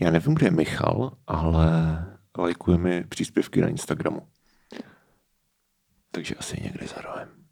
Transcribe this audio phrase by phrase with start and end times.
[0.00, 1.66] Já nevím, kde je Michal, ale
[2.38, 4.28] lajkuje mi příspěvky na Instagramu.
[6.10, 7.46] Takže asi někde za rohem.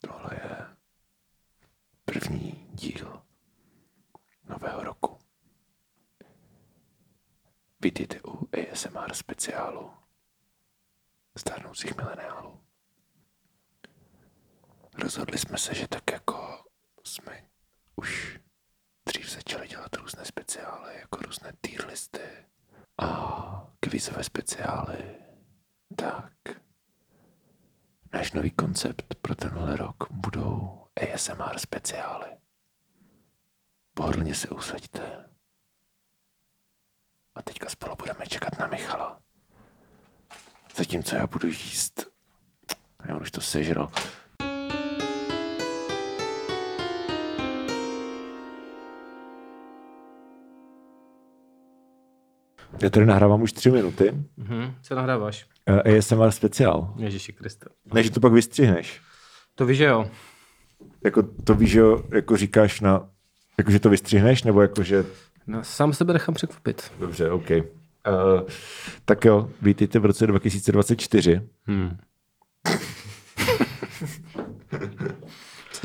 [0.00, 0.66] Tohle je
[2.04, 3.22] první díl
[4.44, 5.18] nového roku.
[7.80, 9.90] Vítejte u ASMR speciálu
[11.36, 12.60] stárnoucích mileniálů.
[14.94, 16.64] Rozhodli jsme se, že tak jako
[17.04, 17.48] jsme
[17.96, 18.40] už
[19.06, 22.46] dřív začali dělat různé speciály, jako různé tier listy
[22.98, 25.14] a kvízové speciály,
[25.96, 26.32] tak
[28.12, 32.28] náš nový koncept pro tenhle rok budou ASMR speciály.
[33.94, 35.30] Pohodlně se usaďte.
[37.34, 39.20] A teďka spolu budeme čekat na Michala.
[40.76, 42.12] Zatímco já budu jíst.
[43.04, 43.90] Já už to sežral.
[52.82, 54.14] Já tady nahrávám už tři minuty.
[54.36, 54.74] Mhm.
[54.82, 55.46] Co nahráváš?
[55.70, 56.94] Uh, ASMR speciál.
[56.96, 57.66] Ježíši Kriste.
[57.94, 59.00] Ne, že to pak vystřihneš.
[59.54, 60.10] To víš, že jo.
[61.04, 63.08] Jako to víš, že jo, jako říkáš na...
[63.58, 65.04] Jako, že to vystřihneš, nebo jako, že...
[65.46, 66.92] No, sám sebe nechám překvapit.
[67.00, 67.50] Dobře, OK.
[67.50, 67.56] Uh,
[69.04, 71.40] tak jo, vítejte v roce 2024.
[71.66, 71.96] Hmm.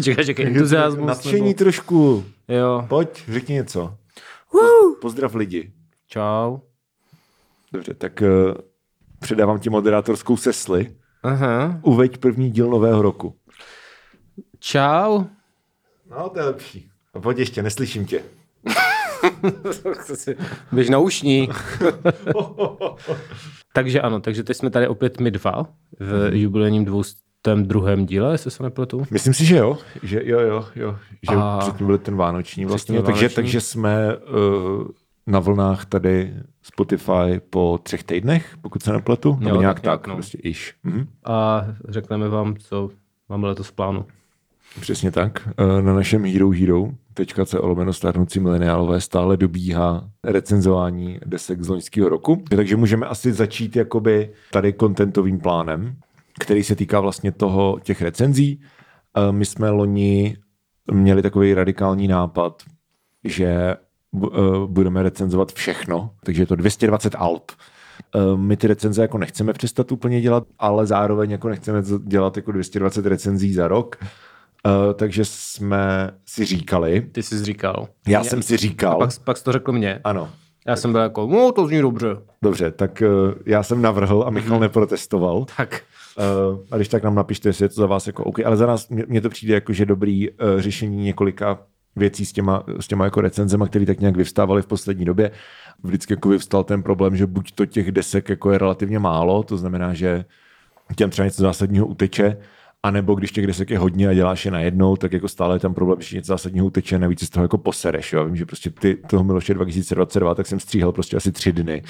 [0.03, 1.07] čekaj, čekaj, entuziasmus.
[1.07, 1.57] Nadšení nebo...
[1.57, 2.25] trošku.
[2.47, 2.85] Jo.
[2.89, 3.97] Pojď, řekni něco.
[5.01, 5.73] Pozdrav lidi.
[6.07, 6.59] Čau.
[7.73, 8.53] Dobře, tak uh,
[9.19, 10.95] předávám ti moderátorskou sesli.
[11.23, 11.79] Aha.
[11.81, 13.35] Uveď první díl nového roku.
[14.59, 15.23] Čau.
[16.09, 16.89] No, to je lepší.
[17.21, 18.23] Pojď ještě, neslyším tě.
[20.71, 21.49] Běž na ušní.
[23.73, 25.67] takže ano, takže teď jsme tady opět my dva
[25.99, 29.05] v jubilejním dvoustém druhém díle, jestli se nepletu.
[29.11, 29.77] Myslím si, že jo.
[30.03, 30.97] Že jo, jo, jo.
[31.31, 32.93] Že A- předtím byl ten vánoční vlastně.
[32.93, 33.35] byl Takže, vánoční.
[33.35, 34.87] takže jsme uh,
[35.27, 39.37] na vlnách tady Spotify po třech týdnech, pokud se nepletu.
[39.39, 40.15] Nebo Jo, nějak tak tak, nějak, no.
[40.15, 40.75] prostě iž.
[40.83, 41.07] Mhm.
[41.25, 42.89] A řekneme vám, co
[43.29, 44.05] máme letos v plánu.
[44.81, 45.49] Přesně tak.
[45.57, 46.87] Eh, Na našem Hero Hero
[47.45, 52.43] .co lomeno stárnoucí mileniálové stále dobíhá recenzování desek z loňského roku.
[52.49, 55.95] Takže můžeme asi začít jakoby tady kontentovým plánem,
[56.39, 58.61] který se týká vlastně toho těch recenzí.
[59.17, 60.37] Eh, My jsme loni
[60.91, 62.63] měli takový radikální nápad,
[63.23, 63.75] že
[64.65, 67.51] budeme recenzovat všechno, takže je to 220 alb.
[68.15, 72.51] Eh, My ty recenze jako nechceme přestat úplně dělat, ale zároveň jako nechceme dělat jako
[72.51, 73.95] 220 recenzí za rok.
[74.01, 77.87] Eh, Takže jsme si říkali, Ty jsi říkal.
[78.07, 79.99] já jsem si A říkal, pak, pak jsi to řekl mně.
[80.03, 80.29] ano,
[80.67, 82.07] Já jsem byl jako, no to zní dobře.
[82.41, 83.07] dobře, tak eh,
[83.45, 85.45] já jsem navrhl a Michal neprotestoval.
[85.57, 85.81] Tak.
[86.51, 88.39] Uh, a když tak nám napište, jestli je to za vás jako OK.
[88.45, 91.59] Ale za nás, mně mně to přijde jako, že dobrý uh, řešení několika
[91.97, 95.31] věcí s těma, s těma jako recenzema, které tak nějak vyvstávaly v poslední době.
[95.83, 99.57] Vždycky jako vyvstal ten problém, že buď to těch desek jako je relativně málo, to
[99.57, 100.25] znamená, že
[100.95, 102.37] těm třeba něco zásadního uteče,
[102.83, 105.59] a nebo když těch desek je hodně a děláš je najednou, tak jako stále je
[105.59, 108.13] tam problém, že něco zásadního uteče, navíc z toho jako posereš.
[108.13, 108.25] Jo?
[108.25, 111.83] Vím, že prostě ty, toho Miloše 2022, tak jsem stříhal prostě asi tři dny.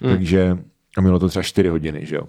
[0.00, 0.10] Mm.
[0.10, 0.58] Takže
[0.96, 2.28] a mělo to třeba čtyři hodiny, že jo.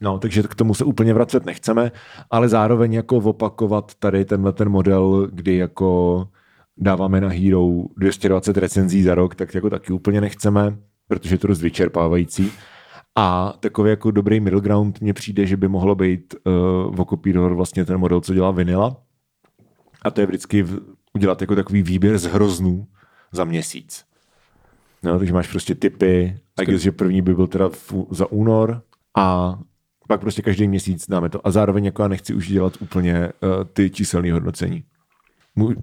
[0.00, 1.92] No, takže k tomu se úplně vracet nechceme,
[2.30, 6.28] ale zároveň jako opakovat tady tenhle ten model, kdy jako
[6.76, 11.46] dáváme na Hero 220 recenzí za rok, tak jako taky úplně nechceme, protože je to
[11.46, 12.52] dost vyčerpávající.
[13.18, 17.84] A takový jako dobrý middle ground mně přijde, že by mohlo být uh, okopírovat vlastně
[17.84, 18.96] ten model, co dělá Vinila.
[20.02, 20.80] A to je vždycky v,
[21.14, 22.86] udělat jako takový výběr z hroznů
[23.32, 24.04] za měsíc.
[25.02, 28.82] No, takže máš prostě typy, a guess, že první by byl teda v, za únor
[29.16, 29.58] a
[30.06, 31.46] pak prostě každý měsíc dáme to.
[31.46, 34.84] A zároveň jako já nechci už dělat úplně uh, ty číselné hodnocení.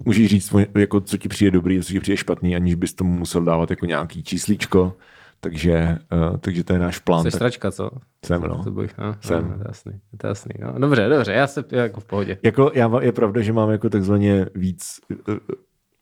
[0.04, 3.42] Můžeš říct, jako, co ti přijde dobrý, co ti přijde špatný, aniž bys tomu musel
[3.44, 4.96] dávat jako nějaký číslíčko.
[5.40, 5.98] Takže,
[6.30, 7.20] uh, takže to je náš plán.
[7.20, 7.90] Jsi Tak stračka, co?
[8.26, 8.64] jsem, no.
[8.64, 9.50] To bych, no, Jsem.
[9.50, 10.52] No, to jasný, to jasný.
[10.60, 10.78] No.
[10.78, 12.38] Dobře, dobře, já se jako v pohodě.
[12.42, 15.36] Jako, já, je pravda, že mám jako takzvaně víc, uh,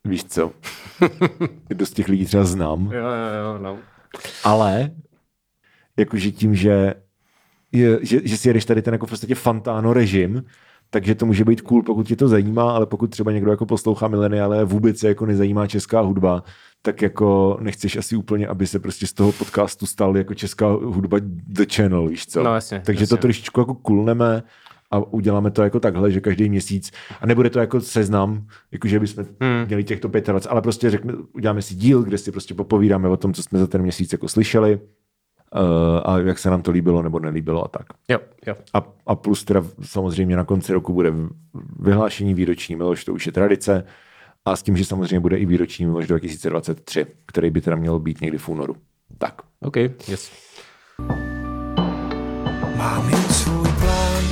[0.05, 0.51] víš co,
[1.73, 3.77] dost těch lidí třeba znám, Jo, jo, jo, no.
[4.43, 4.91] ale
[5.97, 6.93] jakože tím, že,
[7.73, 10.43] je, že, že si jedeš tady ten jako v podstatě fantáno režim,
[10.89, 14.07] takže to může být cool, pokud tě to zajímá, ale pokud třeba někdo jako poslouchá
[14.07, 16.43] mileniále a vůbec se jako nezajímá česká hudba,
[16.81, 21.17] tak jako nechceš asi úplně, aby se prostě z toho podcastu stal jako česká hudba
[21.47, 22.43] The Channel, víš co?
[22.43, 23.21] No, jasně, takže to jasně.
[23.21, 24.43] trošičku jako kulneme
[24.91, 26.91] a uděláme to jako takhle, že každý měsíc,
[27.21, 29.65] a nebude to jako seznam, jako že bychom hmm.
[29.67, 33.33] měli těchto 25, ale prostě řekne, uděláme si díl, kde si prostě popovídáme o tom,
[33.33, 34.79] co jsme za ten měsíc jako slyšeli
[36.05, 37.85] a jak se nám to líbilo nebo nelíbilo a tak.
[38.09, 38.55] Jo, jo.
[38.73, 41.13] A, a plus teda samozřejmě na konci roku bude
[41.79, 43.83] vyhlášení výroční Miloš, to už je tradice.
[44.45, 48.21] a s tím, že samozřejmě bude i výroční mimož 2023, který by teda mělo být
[48.21, 48.75] někdy v únoru.
[49.17, 49.41] Tak.
[49.61, 49.75] OK,
[50.07, 50.31] yes.
[52.77, 54.23] Mám jen svůj plán,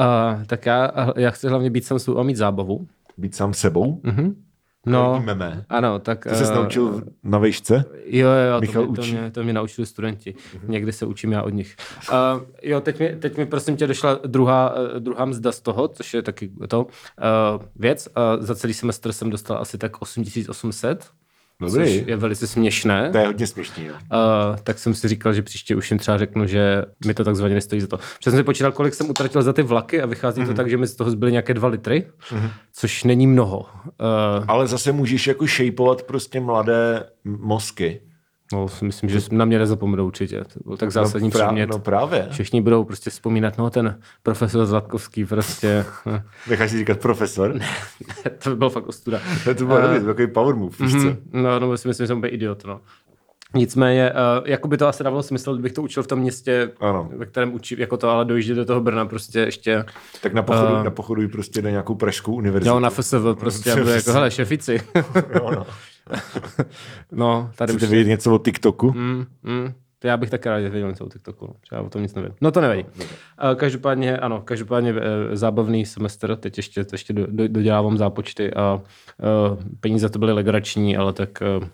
[0.00, 2.86] Uh, tak já, já chci hlavně být sám svůj a mít zábavu.
[3.18, 4.00] Být sám sebou?
[4.02, 4.34] Mhm.
[4.86, 5.64] No, Meme.
[5.68, 6.24] ano, tak...
[6.24, 7.84] To jsi eh, naučil na vejšce?
[8.04, 9.12] Jo, jo, Michal to, mě, to, učí.
[9.12, 10.34] mě, to mě naučili studenti.
[10.62, 11.76] Někdy se učím já od nich.
[12.12, 12.16] Uh,
[12.62, 16.14] jo, teď mi, teď mi prosím tě došla druhá, uh, druhá mzda z toho, což
[16.14, 16.88] je taky to uh,
[17.76, 18.08] věc.
[18.16, 21.10] Uh, za celý semestr jsem dostal asi tak 8800,
[21.60, 21.98] Dobrý.
[21.98, 23.10] což je velice směšné.
[23.12, 23.84] To je hodně směšný.
[23.86, 23.94] Jo.
[23.94, 27.54] Uh, tak jsem si říkal, že příště už jim třeba řeknu, že mi to takzvaně
[27.54, 27.96] nestojí za to.
[27.96, 30.48] Protože jsem si počítal, kolik jsem utratil za ty vlaky a vychází Mhm.
[30.50, 32.06] to tak, že mi z toho zbyly nějaké dva litry,
[32.72, 33.58] což není mnoho.
[33.60, 38.00] Uh, Ale zase můžeš jako šejpovat prostě mladé mozky.
[38.52, 40.44] No, myslím, že na mě nezapomenou určitě.
[40.44, 41.66] To byl tak zásadní no, prá- předmět.
[41.70, 42.28] no právě.
[42.30, 45.84] Všichni budou prostě vzpomínat, no ten profesor Zlatkovský prostě,
[46.48, 47.60] Necháš si říkat profesor?
[48.42, 49.20] to by byl fakt ostuda.
[49.44, 51.16] to bylo dobrý, to byl takový power move, víš co?
[51.32, 52.80] No, no, si myslím, že jsem úplně idiot, no.
[53.54, 57.10] Nicméně, uh, jako by to asi dávalo smysl, kdybych to učil v tom městě, Ano.
[57.16, 59.84] ve kterém učím, jako to, ale dojíždět do toho Brna prostě ještě,
[60.22, 60.84] Tak na pochodu, Eh.
[60.84, 62.74] na pochodu prostě na nějakou pražskou univerzitu.
[62.74, 64.80] jo, na FSV prostě, a budu jako, hele, šefici.
[65.34, 65.66] Jo, no.
[67.12, 68.92] no, tady už Chcete vědět něco o TikToku?
[68.92, 69.72] Mm, mm.
[69.98, 71.46] To já bych také rád věděl něco o TikToku.
[71.46, 71.54] no.
[71.72, 72.30] Já o tom nic nevím.
[72.40, 72.84] No to nevadí.
[72.84, 73.04] Uh,
[73.56, 74.98] každopádně, ano, každopádně uh,
[75.32, 80.32] zábavný semestr, teď ještě, teď ještě do, do, dodělávám zápočty a uh, peníze to byly
[80.32, 81.64] legrační, ale tak uh,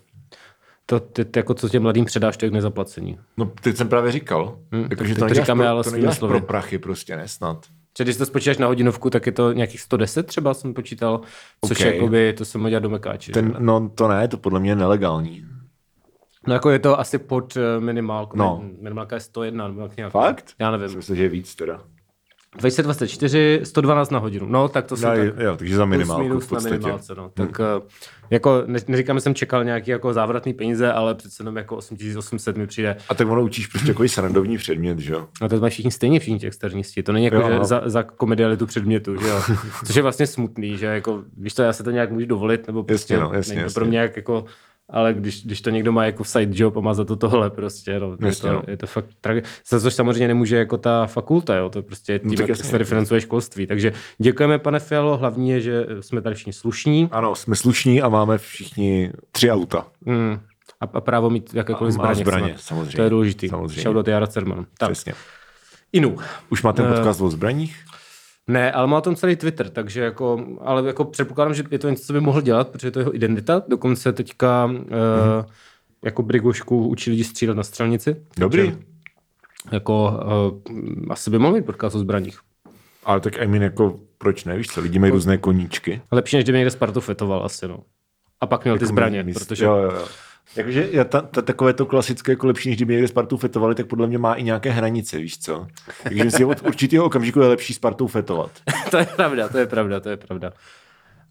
[0.89, 3.17] to, ty, ty, jako co těm mladým předáš, to je k nezaplacení.
[3.37, 4.59] No, teď jsem právě říkal.
[4.71, 7.65] Hm, jako, že to to říkáme, pro, ale to neděláš pro prachy prostě, ne snad.
[7.97, 11.21] Že když to spočítáš na hodinovku, tak je to nějakých 110 třeba jsem počítal,
[11.65, 11.85] což OK.
[11.85, 13.31] jakoby, to jsem dělat do mekáči.
[13.31, 15.45] Ten, no to ne, to podle mě je nelegální.
[16.47, 18.37] No jako je to asi pod eh, minimálku.
[18.37, 18.63] No.
[18.81, 20.11] Minimálka je 101 nebo nějak.
[20.11, 20.53] Fakt?
[20.59, 20.95] Já nevím.
[20.95, 21.83] myslel, že je víc teda.
[22.57, 24.45] 2024, 112 na hodinu.
[24.49, 26.73] No, tak to No, tak jo, takže za minimálku minus v podstatě.
[26.73, 27.29] na minimálce, no.
[27.33, 27.81] Tak hmm.
[28.29, 32.57] jako, ne, neříkám, že jsem čekal nějaký jako závratný peníze, ale přece jenom jako 8800
[32.57, 32.97] mi přijde.
[33.09, 35.27] A tak ono učíš prostě takový srandovní předmět, že jo?
[35.41, 37.03] No to mají všichni stejně, všichni ti externisti.
[37.03, 37.65] To není jako, Jo, že no.
[37.65, 39.41] za, za komedialitu předmětu, že jo.
[39.85, 42.83] Což je vlastně smutný, že jako, víš to, já se to nějak můžu dovolit, nebo
[42.83, 43.89] prostě Jasně, no, jasně, to pro jasně.
[43.89, 44.45] mě jak jako
[44.89, 47.99] ale když, když to někdo má jako side job a má za to tohle prostě,
[47.99, 48.61] no, je, Jasně, to, no.
[48.67, 52.19] je to fakt tragi- Za což samozřejmě nemůže jako ta fakulta, jo, to je prostě
[52.19, 53.67] tím, tak jak se financuje školství.
[53.67, 58.09] Takže děkujeme, pane Fialo, hlavní je, že jsme tady všichni slušní Ano, jsme slušní a
[58.09, 59.85] máme všichni tři auta.
[60.05, 60.39] mm,
[60.81, 62.15] a, a právo mít jakékoliv A zbraně.
[62.15, 62.95] zbraně, samozřejmě.
[62.95, 63.49] To je důležitý.
[63.49, 63.81] Samozřejmě.
[63.81, 64.65] Shoutout Jara Cerman.
[64.77, 65.13] Tak, Přesně.
[65.93, 66.17] Inu.
[66.49, 66.93] Už máte Eh.
[66.95, 67.77] podcast o zbraních?
[68.47, 71.89] Ne, ale má o tom celý Twitter, takže jako, ale jako předpokládám, že je to
[71.89, 73.61] něco, co by mohl dělat, protože to je jeho identita.
[73.67, 75.39] Dokonce teďka mm-hmm.
[75.39, 75.45] uh,
[76.05, 78.15] jako Brigošku učí lidi střílet na střelnici.
[78.37, 78.71] Dobrý.
[78.71, 78.77] Takže
[79.71, 80.21] Jako
[80.65, 82.39] uh, asi by mohl mít podcast o zbraních.
[83.05, 84.57] Ale tak I mean, jako, proč ne?
[84.57, 86.01] Víš co, lidi mají různé koníčky.
[86.11, 87.79] Lepší, než kdyby někde Spartu fetoval asi, no.
[88.41, 89.65] A pak měl ty Jako zbraně, mys- protože...
[89.65, 90.05] Jo, jo, jo.
[90.55, 93.85] Jakože já ta, ta, takové to klasické, jako lepší, než kdyby někde Spartu fetovali, tak
[93.87, 95.67] podle mě má i nějaké hranice, víš co?
[96.03, 98.51] Takže myslím si, od určitého okamžiku je lepší Spartou fetovat.
[98.91, 100.51] to je pravda, to je pravda, to je pravda.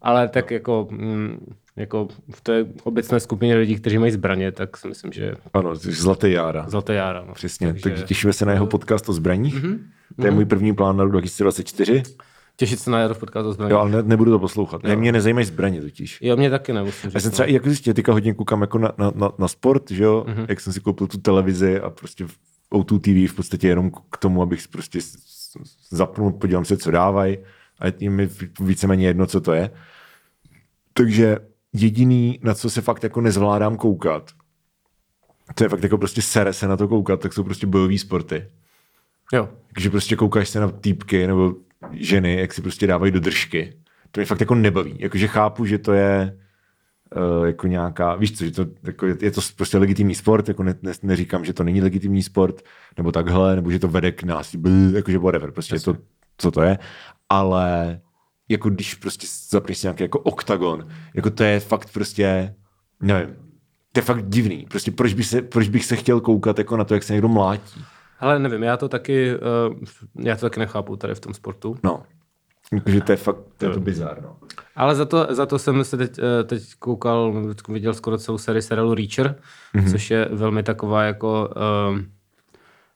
[0.01, 4.87] Ale tak jako, mm, jako v té obecné skupině lidí, kteří mají zbraně, tak si
[4.87, 6.69] myslím, že Ano, zlaté jára.
[6.69, 7.23] zlaté jára.
[7.27, 7.33] No.
[7.33, 9.63] Přesně, Takže takže těšíme se na jeho podcast o zbraních.
[9.63, 9.79] Mm-hmm.
[10.19, 12.03] To je můj první plán na rok 2024.
[12.59, 13.71] Těšit se na Jaro v podcastu o zbraních.
[13.71, 14.83] Jo, ale ne, nebudu to poslouchat.
[14.83, 16.19] Ne, mě nezajímají zbraně totiž.
[16.21, 18.91] Jo, mě taky nemusím Já jsem třeba i jako zjistil, teďka hodně koukám jako na,
[18.97, 20.37] na, na, na sport, že jo, Mhm.
[20.37, 20.45] mm-hmm.
[20.49, 22.37] jak jsem si koupil tu televizi a prostě v
[22.73, 24.99] O2 TV v podstatě jenom k tomu, abych prostě
[25.89, 27.37] zapnul, podívám se, co dávají
[27.79, 29.71] a je mi víceméně jedno, co to je.
[30.93, 31.37] Takže
[31.73, 34.31] jediný, na co se fakt jako nezvládám koukat,
[35.55, 38.45] to je fakt jako prostě sere se na to koukat, tak jsou prostě bojové sporty.
[39.33, 39.49] Jo.
[39.73, 41.55] Takže prostě koukáš se na týpky nebo
[41.91, 43.73] ženy, jak si prostě dávají do držky.
[44.11, 44.95] To mě fakt jako nebaví.
[44.99, 46.37] Jakože chápu, že to je
[47.39, 50.63] uh, jako nějaká, víš co, že to, jako je, je to prostě legitimní sport, jako
[50.63, 52.61] ne, ne, neříkám, že to není legitimní sport,
[52.97, 54.55] nebo takhle, nebo že to vede k nás,
[54.95, 55.95] jakože whatever, prostě je to,
[56.37, 56.77] co to je,
[57.29, 57.99] ale
[58.49, 62.55] jako když prostě zapneš nějaký jako oktagon, jako to je fakt prostě,
[63.01, 63.35] nevím,
[63.91, 64.65] to je fakt divný.
[64.69, 67.27] Prostě proč, by se, proč bych se chtěl koukat jako na to, jak se někdo
[67.27, 67.83] mlátí?
[68.19, 69.75] Ale nevím, já to taky, uh,
[70.25, 71.77] já to taky nechápu tady v tom sportu.
[71.83, 72.03] No.
[72.73, 74.37] Jakože to je fakt, to je to bizár, no.
[74.75, 77.33] Ale za to, za to jsem se teď, eh, teď koukal,
[77.69, 79.35] viděl skoro celou sérii seriálu Reacher,
[79.73, 79.85] Mhm.
[79.85, 79.91] mm-hmm.
[79.91, 81.49] což je velmi taková jako,
[81.89, 82.11] um,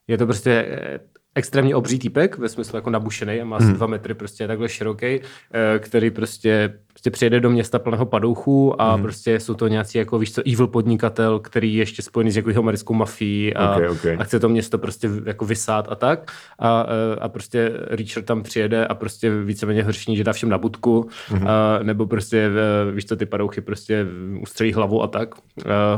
[0.08, 1.00] je to prostě eh,
[1.36, 3.76] extrémně obří týpek, ve smyslu jako nabušený a má asi Hmm.
[3.76, 8.94] dva metry, prostě takhle široký, eh, který prostě, prostě přijede do města plného padouchů a
[8.94, 9.02] Hmm.
[9.02, 12.60] prostě jsou to nějací jako víš co, evil podnikatel, který je ještě spojený s jako
[12.60, 14.06] americkou mafií a, Ok, ok.
[14.18, 16.86] a chce to město prostě jako vysát a tak a,
[17.16, 21.10] eh, a prostě Richard tam přijede a prostě víceméně hrší, že dá všem na budku
[21.32, 21.48] Mhm.
[21.48, 22.50] a, nebo prostě
[22.88, 24.06] eh, víš co, ty padouchy prostě
[24.42, 25.36] ustřelí hlavu a tak,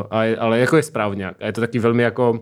[0.10, 2.40] a, ale jako je správně a je to taky velmi jako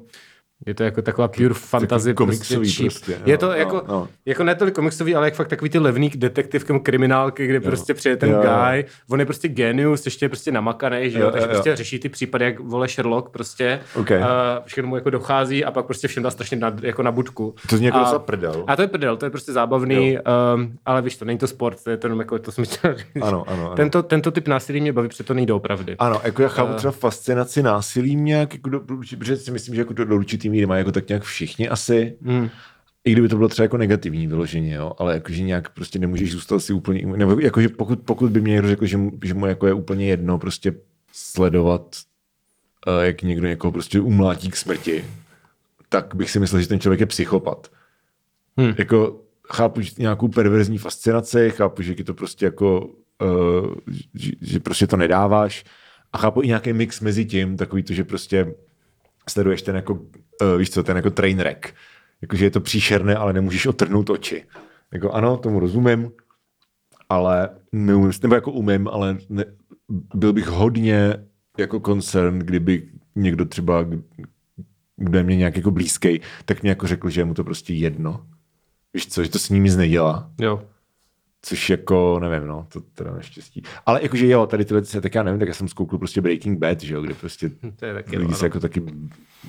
[0.66, 2.14] je to jako taková pure fantasy.
[2.14, 2.92] komiksový cheap.
[2.94, 4.08] prostě, je no, to no, jako, no.
[4.26, 7.94] jako ne tolik komiksový, ale jak fakt takový ty levný detektiv, kam kriminálky, kde prostě
[7.94, 8.42] přijde ten Jo, jo.
[8.42, 11.56] guy, on je prostě genius, ještě je prostě namakaný, že jo, Jo, takže jo, jo.
[11.56, 13.80] prostě řeší ty případy, jak vole Sherlock prostě.
[13.96, 14.12] Ok.
[14.12, 17.56] A všechno mu jako dochází a pak prostě všem dá strašně na, jako na budku.
[17.70, 18.64] To zní jako A- prdel.
[18.68, 20.18] A to je prdel, to je prostě zábavný,
[20.56, 22.96] um, ale víš to, není to sport, to je to jenom jako, to jsem chtěl
[22.98, 23.08] říct.
[23.22, 23.76] Ano, ano, ano.
[23.76, 25.96] Tento, tento typ násilí mě baví, protože to není doopravdy.
[26.00, 28.80] Ano, jako já chápu třeba fascinaci násilím nějak, jako do,
[29.18, 32.18] protože si myslím, že jako to do určitý míry má jako tak nějak všichni asi.
[32.22, 32.50] Hmm.
[33.04, 36.60] I kdyby to bylo třeba jako negativní vyloženě, jo, ale jakože nějak prostě nemůžeš zůstat
[36.60, 39.68] si úplně, nebo jakože pokud, pokud by mě někdo řekl, že mu, že mu jako
[39.68, 40.74] je úplně jedno prostě
[41.12, 41.98] sledovat,
[42.88, 45.06] uh, jak někdo někoho prostě umlátí k smrti,
[45.90, 47.72] tak bych si myslel, že ten člověk je psychopat.
[48.58, 48.74] Hmm.
[48.78, 49.22] Jako
[49.54, 52.90] chápu že nějakou perverzní fascinaci, chápu, že ti to prostě jako,
[53.22, 53.76] uh,
[54.14, 55.64] že, že prostě to nedáváš
[56.14, 58.54] a chápu i nějaký mix mezi tím, takový to, že prostě
[59.30, 60.00] sleduješ ten jako,
[60.42, 61.74] uh, víš co, ten jako train wreck.
[62.22, 64.46] Jakože je to příšerné, ale nemůžeš otrhnout oči.
[64.94, 66.12] Jako ano, tomu rozumím,
[67.10, 69.46] ale neumím, nebo jako umím, ale ne,
[70.14, 71.16] byl bych hodně
[71.58, 73.86] jako koncern, kdyby někdo třeba,
[74.98, 77.74] kdo je mě nějak jako blízký, tak mě jako řekl, že je mu to prostě
[77.74, 78.26] jedno.
[78.94, 80.32] Víš co, že to s ním nic nedělá.
[80.42, 80.64] Jo.
[81.46, 83.64] Což jako, nevím, no, to teda neštěstí.
[83.86, 86.82] Ale jakože jo, tady tyhle, tak já nevím, tak já jsem zkoukl prostě Breaking Bad,
[86.82, 88.38] že jo, kde prostě To je taky, lidi ano.
[88.38, 88.84] se jako taky,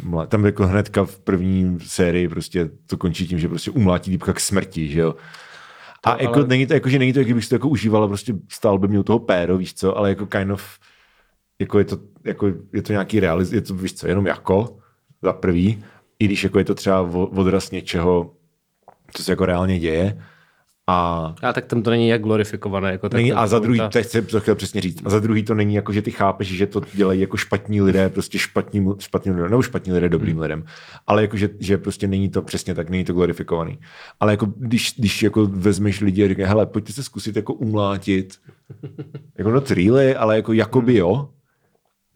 [0.05, 4.33] mla- tam jako hnedka v první sérii prostě to končí tím, že prostě umlátí týpka
[4.33, 5.15] k smrti, že jo.
[6.05, 7.69] A To jako ale- není to jako, že není to, jak bych si to jako
[7.69, 10.79] užíval, a prostě stál by mě u toho péro, víš co, ale jako kind of,
[11.59, 14.77] jako je to, jako je to nějaký realiz, je to, víš co, jenom jako,
[15.23, 15.85] za prvý,
[16.19, 18.35] i když jako je to třeba odraz něčeho,
[19.13, 20.23] co se jako reálně děje,
[20.87, 22.91] a A tak tam to není jak glorifikované.
[22.93, 25.21] Jako tak Není, a za druhý, ta- to chci to chtěl přesně říct, a za
[25.21, 28.87] druhý to není jako, že ty chápeš, že to dělají jako špatní lidé, prostě špatní,
[28.99, 30.43] špatní lidé, nebo špatní lidé dobrým Hmm.
[30.43, 30.65] lidem,
[31.07, 33.79] ale jako, že, že prostě není to přesně tak, není to glorifikovaný.
[34.21, 38.35] Ale jako, když, když jako vezmeš lidi a říkají, hele, pojďte se zkusit jako umlátit,
[39.39, 40.59] jako not really, ale jako Hmm.
[40.59, 41.29] jakoby jo.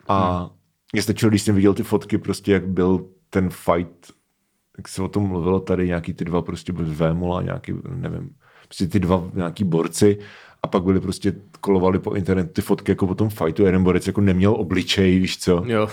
[0.08, 0.50] A
[0.92, 4.12] mě stačilo, když jsem viděl ty fotky, prostě jak byl ten fight,
[4.78, 8.30] jak se o tom mluvilo tady, nějaký ty dva prostě byl Vémola, nějaký, nevím,
[8.68, 10.18] prostě ty dva nějaký borci
[10.62, 14.06] a pak byli prostě kolovali po internetu ty fotky jako po tom fightu, jeden borec
[14.06, 15.88] jako neměl obličej, víš co, Jo.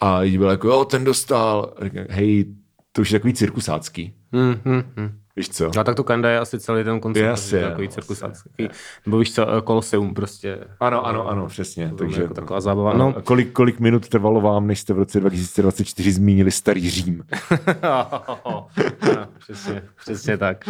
[0.00, 2.44] a lidi byli jako, jo, ten dostal, a říkám, hej,
[2.92, 5.10] to už je takový cirkusácký, Hmm, hmm, hmm.
[5.36, 5.70] víš co.
[5.78, 7.00] A tak to Kanda je asi celý ten
[7.32, 8.68] asi, jo, takový cirkusácký.
[9.06, 10.58] Nebo víš co, Koloseum prostě.
[10.80, 11.92] Ano, ano, ano, přesně.
[11.98, 12.92] Takže jako taková zábava.
[12.92, 13.14] No.
[13.16, 17.24] A kolik, kolik minut trvalo vám, než jste v roce 2024 zmínili starý Řím?
[17.82, 18.66] ano,
[19.38, 20.64] přesně, přesně tak.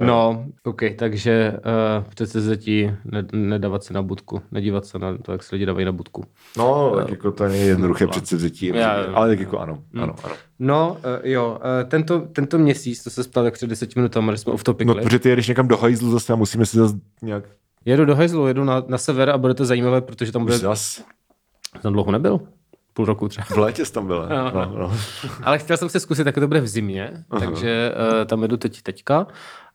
[0.00, 1.52] No, OK, takže
[1.98, 5.86] uh, předsevzetí ne, nedávat se na budku, nedívat se na to, jak se lidi dávají
[5.86, 6.24] na budku.
[6.58, 9.16] No, tak jako to není jednoduché předsevzetí, Já- Hmm.
[9.16, 10.34] ale tak jako ano, ano, ano.
[10.58, 14.40] No, uh, jo, uh, tento, tento měsíc, to se ptal jak před deseti minutami, když
[14.40, 14.86] jsme off topic.
[14.88, 17.44] No, protože ty jedeš někam do hajzlu zase a musíme si zase nějak...
[17.84, 20.54] Jedu do hajzlu, jedu na, na sever a bude to zajímavé, protože tam bude...
[20.54, 21.04] Už zas.
[21.82, 22.40] Tam dlouho nebyl.
[22.94, 23.44] Půl roku třeba.
[23.44, 24.28] V létě jsi tam byl.
[24.30, 24.92] Jo, No, no.
[25.42, 28.82] Ale chtěl jsem se zkusit, jak to bude v zimě, takže uh, tam jedu teď
[28.82, 29.26] teďka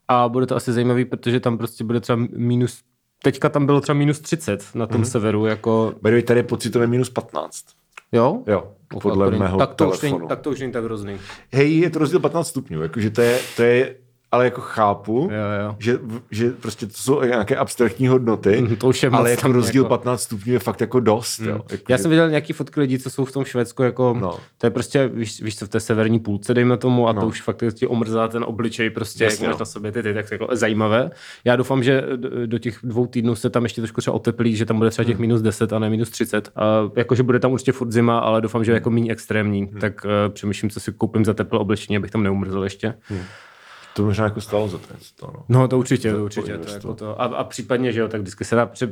[0.07, 2.81] a bude to asi zajímavý, protože tam prostě bude třeba minus,
[3.23, 7.09] teďka tam bylo třeba minus 30 na tom severu, jako, way, tady je pocitově minus
[7.09, 7.65] 15.
[8.11, 8.43] jo?
[8.47, 8.71] Jo,
[9.01, 10.19] podle tak to není- mého tak to, už telefonu.
[10.19, 11.17] není, tak to už není tak hrozný.
[11.53, 13.95] Hej, je to rozdíl 15 stupňů, jakože to je, to je
[14.31, 15.75] ale jako chápu, Jo, jo.
[15.79, 15.99] Že,
[16.31, 19.83] že prostě to jsou nějaké abstraktní hodnoty, Mhm, to už je ale jako tam rozdíl
[19.83, 21.39] jako- 15 stupňů je fakt jako dost.
[21.39, 21.61] Jo.
[21.71, 24.35] Jako, Já že- jsem viděl nějaký fotky lidí, co jsou v tom Švédsku, jako, No.
[24.57, 27.21] to je prostě, víš, víš co, v té severní půlce, dejme tomu, a No.
[27.21, 29.61] to už fakt ti omrzá ten obličej, prostě, Jasně, jak máš no.
[29.61, 31.09] na sobě ty, ty, tak jako zajímavé.
[31.45, 32.03] Já doufám, že
[32.45, 35.15] do, těch dvou týdnů se tam ještě trošku třeba oteplí, že tam bude třeba těch
[35.15, 35.21] Hmm.
[35.21, 36.51] minus 10 a ne minus 30.
[36.55, 36.63] A
[36.95, 38.65] jakože bude tam určitě furt zima, ale doufám, Hmm.
[38.65, 42.23] že jako méně extrémní, tak uh, přemýšlím, co si koupím za teplé oblečení, abych tam
[42.23, 42.93] neumrzl ještě.
[43.97, 44.87] To možná jako stalo za to.
[45.15, 45.45] to no.
[45.49, 46.57] No to určitě, to určitě.
[46.57, 47.21] To jako to.
[47.21, 48.87] A, a, případně, že jo, tak vždycky se dá při,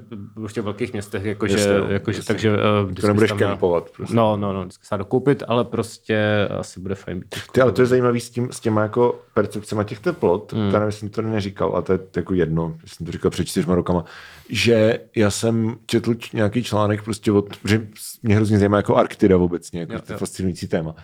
[0.48, 3.90] v těch velkých městech, jakože, no, jakože takže uh, To nebudeš kempovat.
[3.90, 4.16] Prostě.
[4.16, 7.36] No, no, no, vždycky se dá dokoupit, ale prostě asi bude fajn být.
[7.52, 10.66] Ty, ale to je zajímavý s, tím, s těma jako percepcema těch teplot, hmm.
[10.66, 13.32] já nevím, jestli jsem to neříkal, a to je jako jedno, že jsem to říkal
[13.32, 14.06] před čtyřma rokama,
[14.50, 17.88] že já jsem četl nějaký článek prostě od, že
[18.24, 20.96] mě hrozně zajímá jako Arktida obecně, jako Jo, to je fascinující téma.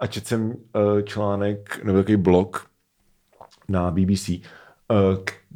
[0.00, 0.54] A četl jsem uh,
[1.04, 2.73] článek, nebo takový blog
[3.68, 4.40] na BBC, eh,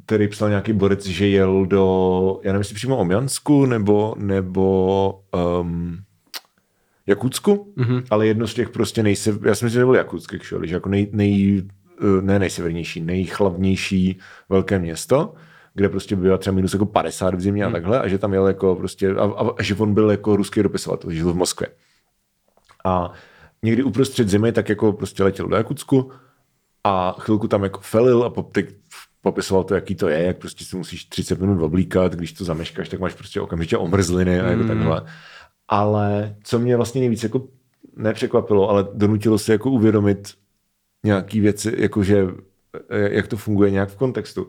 [0.06, 5.20] který psal nějaký borec, že jel do, já nevím, jestli přímo Omjansku nebo, nebo
[5.60, 5.98] um,
[7.06, 8.04] Jakutsku, mm-hmm.
[8.10, 10.88] ale jedno z těch prostě nejse, já si myslím, že byl Jakutsk, actually, že jako
[10.88, 11.62] nej, nej,
[12.00, 15.34] eh, ne nejsevernější, nejchladnější velké město,
[15.74, 18.46] kde prostě bylo třeba minus jako 50 v zimě a takhle, a že tam jel
[18.46, 21.68] jako prostě, a, a, a že on byl jako ruský dopisovatel, že žil v Moskvě.
[22.84, 23.12] A
[23.62, 26.12] někdy uprostřed zimy tak jako prostě letěl do Jakutsku
[26.84, 28.74] a chvilku tam jako felil a teď
[29.22, 32.88] popisoval to, jaký to je, jak prostě si musíš 30 minut oblíkat, když to zameškáš,
[32.88, 35.02] tak máš prostě okamžitě omrzliny a jako takhle.
[35.68, 37.48] Ale co mě vlastně nejvíc jako
[37.96, 40.34] nepřekvapilo, ale donutilo se jako uvědomit
[41.04, 42.26] nějaký věci, jakože
[42.90, 44.48] jak to funguje nějak v kontextu,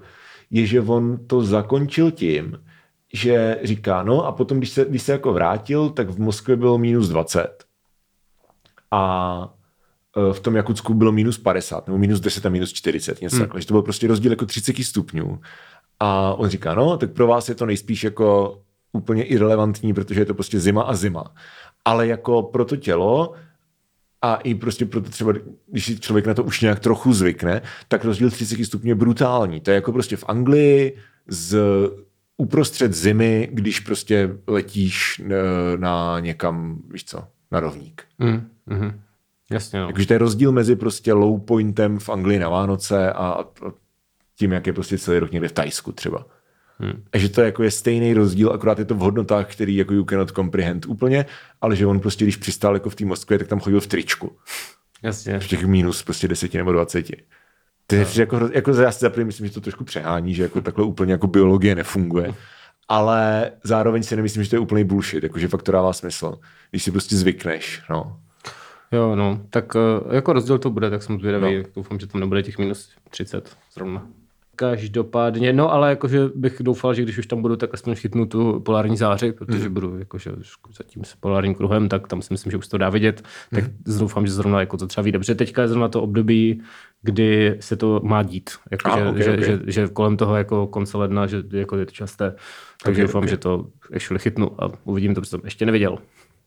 [0.52, 2.64] je, že on to zakončil tím,
[3.14, 6.78] že říká, no a potom, když se, když se jako vrátil, tak v Moskvě bylo
[6.78, 7.64] minus 20
[8.92, 9.59] a e,
[10.34, 13.46] v tom Jakutsku bylo minus 50, nebo minus 10 a minus 40, něco hmm.
[13.46, 15.40] takhle, že to byl prostě rozdíl jako 30 stupňů.
[16.00, 18.60] A on říká, no, tak pro vás je to nejspíš jako
[18.94, 21.34] úplně irrelevantní, protože je to prostě zima a zima.
[21.86, 23.34] Ale jako pro to tělo
[24.22, 25.34] a i prostě proto třeba,
[25.68, 29.60] když si člověk na to už nějak trochu zvykne, tak rozdíl 30 stupňů je brutální.
[29.60, 30.98] To je jako prostě v Anglii
[31.28, 31.58] z
[32.38, 35.28] uprostřed zimy, když prostě letíš e,
[35.78, 38.04] na někam, víš co, na rovník.
[38.20, 39.02] Mm, mm,
[39.52, 39.88] jasně, no.
[39.88, 43.46] Takže to je rozdíl mezi prostě low pointem v Anglii na Vánoce a,
[44.40, 46.26] tím, jak je prostě celý rok někde v Tajsku třeba.
[46.80, 47.04] Hmm.
[47.14, 50.06] A že to jako je stejný rozdíl, akorát je to v hodnotách, který jako you
[50.06, 51.26] cannot comprehend úplně,
[51.62, 54.38] ale že on prostě, když přistál jako v té Moskvě, tak tam chodil v tričku.
[55.04, 55.40] Jasně.
[55.40, 57.24] V těch minus prostě deseti nebo dvaceti.
[57.88, 58.12] To je no.
[58.16, 61.28] jako, jako já si zaprvé myslím, že to trošku přehání, že jako takhle úplně jako
[61.28, 62.34] biologie nefunguje.
[62.88, 66.40] Ale zároveň si nemyslím, že to je úplný bullshit, jakože fakt to dává smysl,
[66.70, 67.82] když si prostě zvykneš.
[67.90, 68.20] No.
[68.92, 71.58] Jo, no, tak eh, jako rozdíl to bude, tak jsem zvědavý.
[71.58, 71.64] No.
[71.76, 74.08] Doufám, že tam nebude těch minus 30 zrovna.
[74.56, 78.60] Každopádně, no ale jakože bych doufal, že když už tam budu, tak aspoň chytnu tu
[78.60, 79.74] polární záři, protože mm.
[79.74, 80.32] budu jakože
[80.78, 83.24] zatím s polárním kruhem, tak tam si myslím, že už to dá vidět.
[83.56, 83.98] Tak mm.
[84.00, 85.20] doufám, že zrovna jako to třeba vyjde.
[85.20, 86.62] Protože teďka je zrovna to období,
[87.02, 88.50] kdy se to má dít.
[88.72, 89.46] Jako, ah, že, okay, že, okay.
[89.46, 92.36] Že, že, kolem toho jako konce ledna, že jako je to časté.
[92.84, 93.30] Takže okay, doufám, okay.
[93.30, 95.98] že to ještě chytnu a uvidím to, protože jsem ještě neviděl.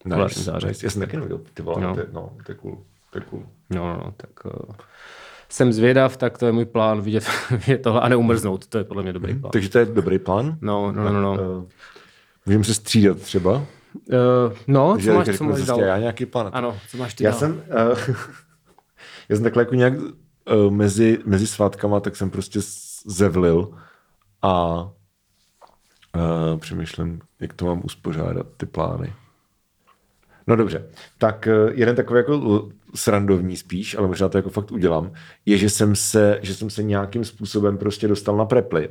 [0.04, 0.86] Nice, nice.
[0.86, 1.40] Já jsem taky neviděl.
[1.54, 1.96] Ty vole, no.
[1.96, 2.84] to, no, to je cool.
[3.10, 3.46] To je cool.
[3.70, 4.44] No, no, no tak...
[4.44, 4.74] Uh
[5.52, 8.66] jsem zvědav, tak to je můj plán vidět, vidět tohle a neumrznout.
[8.66, 9.50] To je podle mě dobrý plán.
[9.50, 10.58] Takže to je dobrý plán?
[10.60, 11.20] No, no, no.
[11.20, 11.32] no.
[11.32, 11.64] Uh,
[12.46, 13.52] můžeme se střídat třeba?
[13.52, 13.64] Uh,
[14.66, 15.80] no, co máš, co máš dál?
[15.80, 16.50] Já nějaký plán.
[16.52, 17.32] Ano, co máš ty já?
[17.32, 17.98] Jsem, uh,
[19.28, 22.60] já jsem takhle jako nějak uh, mezi, mezi svátkama, tak jsem prostě
[23.06, 23.78] zevlil
[24.42, 24.82] a
[26.16, 29.12] uh, přemýšlím, jak to mám uspořádat, ty plány.
[30.46, 35.12] No dobře, tak jeden takový jako srandovní spíš, ale možná to jako fakt udělám,
[35.46, 38.88] je, že jsem se, že jsem se nějakým způsobem prostě dostal na preply.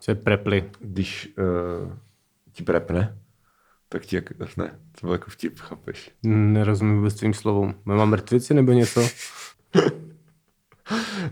[0.00, 0.70] Co je preply?
[0.80, 1.92] Když uh,
[2.52, 3.18] ti prepne,
[3.88, 6.10] tak ti jak, ne, to byl jako vtip, chápeš?
[6.22, 7.74] Nerozumím vůbec tvým slovům.
[7.84, 9.00] Mám mrtvici nebo něco?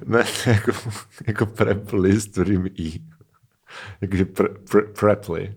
[0.06, 0.72] ne, jako,
[1.26, 3.00] jako preply s tvrdým i.
[4.00, 5.54] Jakože pre, pre, preply.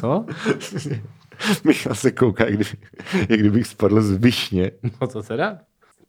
[0.00, 0.26] Co?
[1.64, 2.70] Michal se kouká, jak, kdyby,
[3.28, 4.70] jak kdybych spadl z višně.
[5.00, 5.58] No to teda?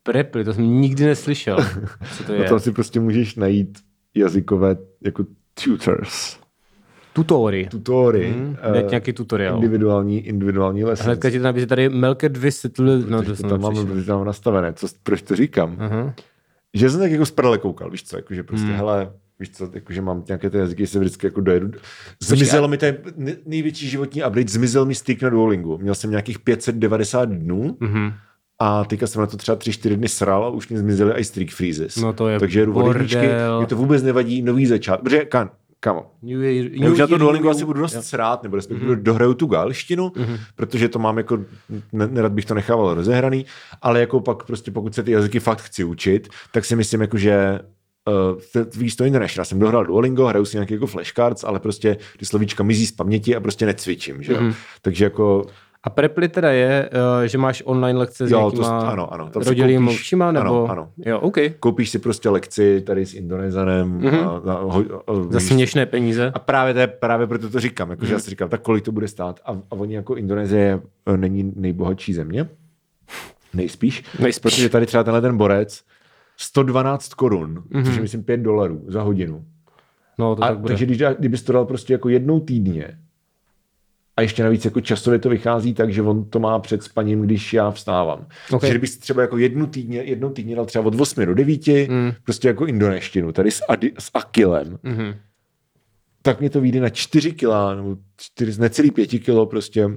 [0.03, 1.57] Preply, to jsem nikdy neslyšel.
[2.17, 2.43] Co to no je?
[2.43, 3.79] No tam si prostě můžeš najít
[4.15, 5.25] jazykové jako
[5.63, 6.37] tutors.
[7.13, 7.67] Tutory.
[7.71, 8.31] Tutory.
[8.31, 9.55] Hmm, uh, nějaký tutoriál.
[9.55, 11.03] Individuální, individuální lesy.
[11.03, 13.01] Hnedka ti to nabízí tady Melket vysvětlil.
[13.09, 14.73] No, to, to tam mám, tam nastavené.
[14.73, 15.75] Co, proč to říkám?
[15.75, 16.13] Uh-huh.
[16.75, 18.75] Že jsem tak jako z koukal, víš co, jakože prostě, hmm.
[18.75, 21.71] hele, víš co, jakože mám nějaké ty jazyky, se vždycky jako dojedu.
[22.19, 22.97] Zmizelo mi ten
[23.45, 25.77] největší životní update, zmizel mi styk na Duolingu.
[25.77, 28.13] Měl jsem nějakých 590 dnů mm-hmm.
[28.59, 31.49] a teďka jsem na to třeba 3-4 dny sral a už mi zmizely i streak
[31.49, 31.95] freezes.
[31.95, 35.03] No to je Takže mě to vůbec nevadí, nový začátek.
[35.03, 35.49] Protože, kan,
[35.83, 36.11] kamo.
[36.21, 39.03] New year, new Já už na to Duolingu asi budu dost srát, nebo respektive mm-hmm.
[39.03, 40.37] dohraju tu galštinu, mm-hmm.
[40.55, 41.39] protože to mám jako,
[41.91, 43.45] nerad bych to nechával rozehraný,
[43.81, 47.17] ale jako pak prostě pokud se ty jazyky fakt chci učit, tak si myslím jako,
[47.17, 47.59] že
[48.55, 49.41] uh, víš to International.
[49.41, 52.91] Já jsem dohrál Duolingo, hraju si nějaký jako flashcards, ale prostě ty slovíčka mizí z
[52.91, 54.53] paměti a prostě necvičím, že mm-hmm.
[54.81, 55.45] Takže jako
[55.83, 59.29] a Preply teda je, uh, že máš online lekce s jo, to, ano, ano.
[59.35, 60.63] rodilými mluvčíma, nebo?
[60.63, 60.89] Ano, ano.
[61.05, 61.37] Jo, OK.
[61.59, 63.99] Koupíš si prostě lekci tady s Indonezanem.
[63.99, 64.49] Mm-hmm.
[64.49, 64.77] A, a, a,
[65.11, 66.31] a, Za směšné peníze.
[66.35, 68.15] A právě, to je, právě proto to říkám, jakože mm-hmm.
[68.15, 69.39] já si říkám, tak kolik to bude stát.
[69.45, 72.49] A, a oni jako Indonésie eh, není nejbohatší země.
[73.53, 74.03] Nejspíš.
[74.19, 74.41] Nejspíš.
[74.41, 75.83] Protože tady třeba tenhle ten borec
[76.37, 77.85] 112 korun, mm-hmm.
[77.85, 79.45] což je myslím 5 dolarů za hodinu.
[80.19, 80.71] No, to a, tak bude.
[80.71, 82.97] Takže když, kdybys to dal prostě jako jednou týdně,
[84.17, 87.53] a ještě navíc jako časově to vychází tak, že on to má před spaním, když
[87.53, 88.19] já vstávám.
[88.19, 88.25] Ok.
[88.47, 88.59] Okay.
[88.59, 92.11] Takže kdybych třeba jako jednu týdně, jednou týdně dal třeba od 8 do 9, mm.
[92.23, 95.15] prostě jako indoneštinu, tady s, Adi, s Akilem, Mhm.
[96.21, 99.89] tak mě to vyjde na 4 kila, nebo 4, necelý 5 kilo prostě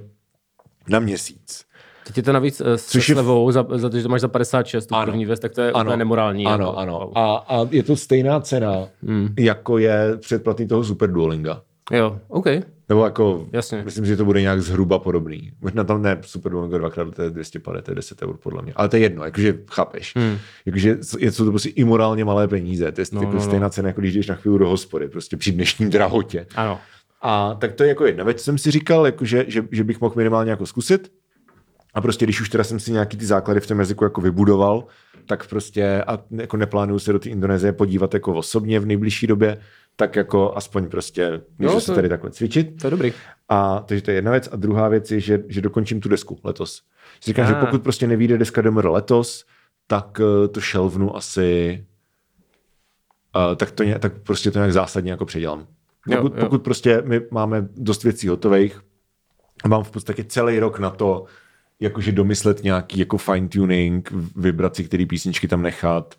[0.89, 1.63] na měsíc.
[2.07, 4.21] Teď je to navíc uh, s Což je- slevou, za, za to, že to máš
[4.21, 5.05] za 56, tu Ano.
[5.11, 5.83] první věc, tak to je Ano.
[5.89, 6.45] úplně nemorální.
[6.45, 7.17] Ano, jako, ano.
[7.17, 9.27] A, a je to stejná cena, Hmm.
[9.39, 11.61] jako je předplatný toho Super Duolinga.
[11.91, 12.45] Jo, OK.
[12.89, 13.81] Nebo jako, Jasně.
[13.85, 15.51] myslím, že to bude nějak zhruba podobný.
[15.61, 18.73] Možná tam ne Super Duolingo dvakrát, to je 250, to je 10 eur podle mě.
[18.75, 20.15] Ale to je jedno, jakože chápeš.
[20.15, 20.37] Hmm.
[20.65, 22.91] Jakože je to prostě imorálně malé peníze.
[22.91, 23.45] To je No, no, jako no, no.
[23.45, 26.47] stejná cena, jako když jdeš na chvíli do hospody, prostě při dnešním drahotě.
[26.55, 26.79] Ano.
[27.21, 30.01] A tak to je jako jedna věc, jsem si říkal, jako že, že, že, bych
[30.01, 31.11] mohl minimálně jako zkusit.
[31.93, 34.83] A prostě když už teda jsem si nějaký ty základy v tom jazyku jako vybudoval,
[35.25, 39.57] tak prostě a jako neplánuju se do té Indonésie podívat jako osobně v nejbližší době,
[39.99, 42.81] tak jako aspoň prostě můžu Jo, se tady takhle cvičit.
[42.81, 43.13] To je dobrý.
[43.49, 44.49] A takže to je jedna věc.
[44.51, 46.81] A druhá věc je, že, že dokončím tu desku letos.
[47.23, 47.47] Říkám, Ah.
[47.49, 49.45] že pokud prostě nevíde deska DMR letos,
[49.87, 51.85] tak eh, to šelvnu asi
[53.35, 55.67] uh, tak, to, ně- tak prostě to nějak zásadně jako předělám.
[56.07, 56.43] Jo, Pokud, jo.
[56.45, 58.81] pokud prostě my máme dost věcí hotových
[59.63, 61.25] a mám v podstatě celý rok na to,
[61.79, 66.15] jakože domyslet nějaký jako fine tuning, vybrat si, který písničky tam nechat,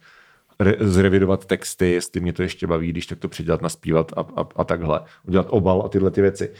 [0.60, 4.46] re, zrevidovat texty, jestli mě to ještě baví, když tak to předělat, naspívat a, a,
[4.56, 5.00] a takhle.
[5.26, 6.52] Udělat obal a tyhle ty věci.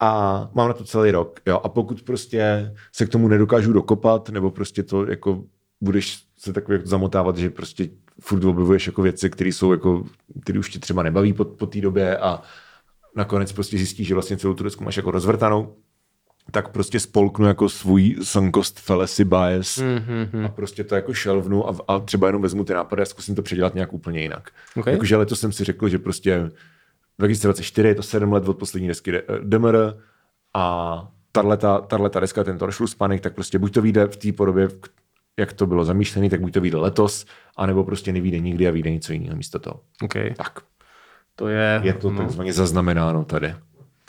[0.00, 1.40] A mám na to celý rok.
[1.46, 1.60] Jo?
[1.64, 5.44] A pokud prostě se k tomu nedokážu dokopat, nebo prostě to jako
[5.80, 7.88] budeš se tak jako zamotávat, že prostě
[8.20, 10.04] furt objevuješ jako věci, které jsou jako,
[10.42, 12.42] které už tě třeba nebaví po, po té době a
[13.16, 15.76] nakonec prostě zjistíš, že vlastně celou tu desku máš jako rozvrtanou,
[16.50, 20.44] tak prostě spolknu jako svůj sunkost fallacy bias mm-hmm.
[20.44, 23.42] a prostě to jako šelvnu a, a třeba jenom vezmu ty nápady a zkusím to
[23.42, 24.50] předělat nějak úplně jinak.
[24.76, 24.86] Ok.
[24.86, 26.50] Jakože letos jsem si řekl, že prostě
[27.18, 29.76] 2024 je to 7 let od poslední desky D- DMR
[30.54, 31.08] a
[31.98, 34.68] tato deska, ten Toršlus Panic, tak prostě buď to vyjde v té podobě,
[35.38, 38.90] jak to bylo zamýšlené, tak buď to vyjde letos, anebo prostě nevyjde nikdy a vyjde
[38.90, 39.80] něco jiného místo toho.
[40.02, 40.14] OK.
[40.36, 40.60] Tak,
[41.34, 43.54] To je, je to no, takzvaně zaznamenáno tady.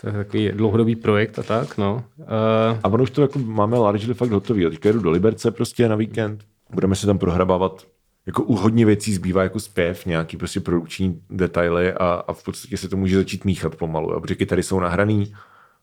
[0.02, 2.04] To je takový dlouhodobý projekt a tak, no.
[2.18, 2.26] Uh,
[2.84, 4.64] A ono už to jako máme largely fakt hotový.
[4.64, 4.70] jo.
[4.70, 7.88] Teďka jdu do Liberce prostě na víkend, budeme se tam prohrabávat
[8.26, 12.78] jako u hodně věcí zbývá jako zpěv, nějaký prostě produkční detaily a, a v podstatě
[12.78, 14.12] se to může začít míchat pomalu.
[14.12, 14.22] jo.
[14.22, 15.34] Protože kytary jsou nahraný,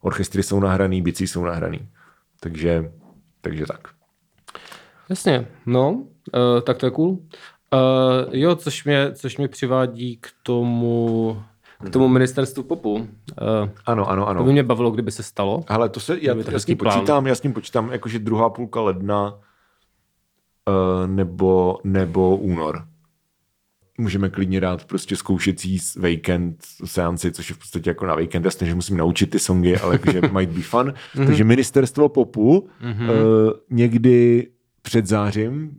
[0.00, 1.88] orchestry jsou nahraný, bicí jsou nahraný.
[2.40, 2.92] Takže,
[3.40, 3.88] takže tak.
[5.08, 7.08] Jasně, no, uh, tak to je cool.
[7.10, 7.18] Uh,
[8.32, 11.42] jo, což mě, což mě přivádí k tomu,
[11.84, 12.92] k tomu ministerstvu popu.
[12.94, 13.06] Uh,
[13.86, 14.52] Ano, ano, to by ano.
[14.52, 15.64] mě bavilo, kdyby se stalo.
[15.68, 16.94] Ale to se, já, to já s tím plán.
[16.98, 22.84] počítám, já s tím počítám, jakože druhá půlka ledna uh, nebo, nebo únor.
[23.98, 28.44] Můžeme klidně dát prostě zkoušecí weekend seanci, což je v podstatě jako na weekend.
[28.44, 30.94] Jasně, že musím naučit ty songy, ale jakože might be fun.
[31.26, 32.68] Takže ministerstvo popu uh,
[33.70, 34.48] někdy
[34.82, 35.70] před zářím,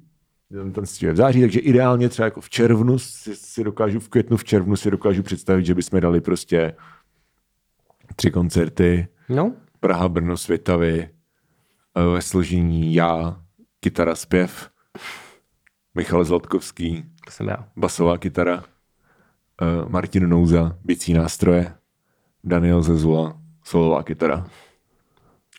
[0.51, 4.09] ten ten je v září, takže ideálně třeba jako v červnu si, si dokážu, v
[4.09, 6.75] květnu, v červnu si dokážu představit, že bychom dali prostě
[8.15, 11.09] tři koncerty, No, Praha, Brno, Světavy,
[11.95, 13.41] eh, ve složení já,
[13.79, 14.69] kytara, zpěv,
[15.95, 17.67] Michal Zlatkovský, to jsem já.
[17.75, 18.63] basová kytara,
[19.61, 21.73] eh, Martin Nouza, bicí nástroje,
[22.43, 24.47] Daniel Zezula, solová kytara.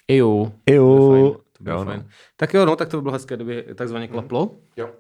[0.09, 2.01] Jo, Jo, to bylo jo, fajn.
[2.01, 2.07] no.
[2.37, 4.51] Tak jo, no, tak to by bylo hezké, kdyby takzvaně klaplo.
[4.77, 4.87] Jo.
[4.87, 4.93] Uh,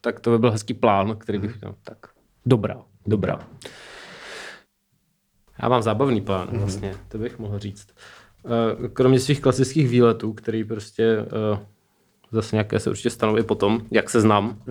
[0.00, 1.74] tak to by byl hezký plán, který bych měl.
[1.84, 1.98] Tak,
[2.46, 3.38] dobrá, dobrá.
[5.62, 7.88] Já mám zábavný plán vlastně, to bych mohl říct.
[8.42, 11.18] Uh, kromě svých klasických výletů, který prostě
[11.52, 11.58] uh,
[12.32, 14.62] zase nějaké se určitě stanoví potom, jak se znám,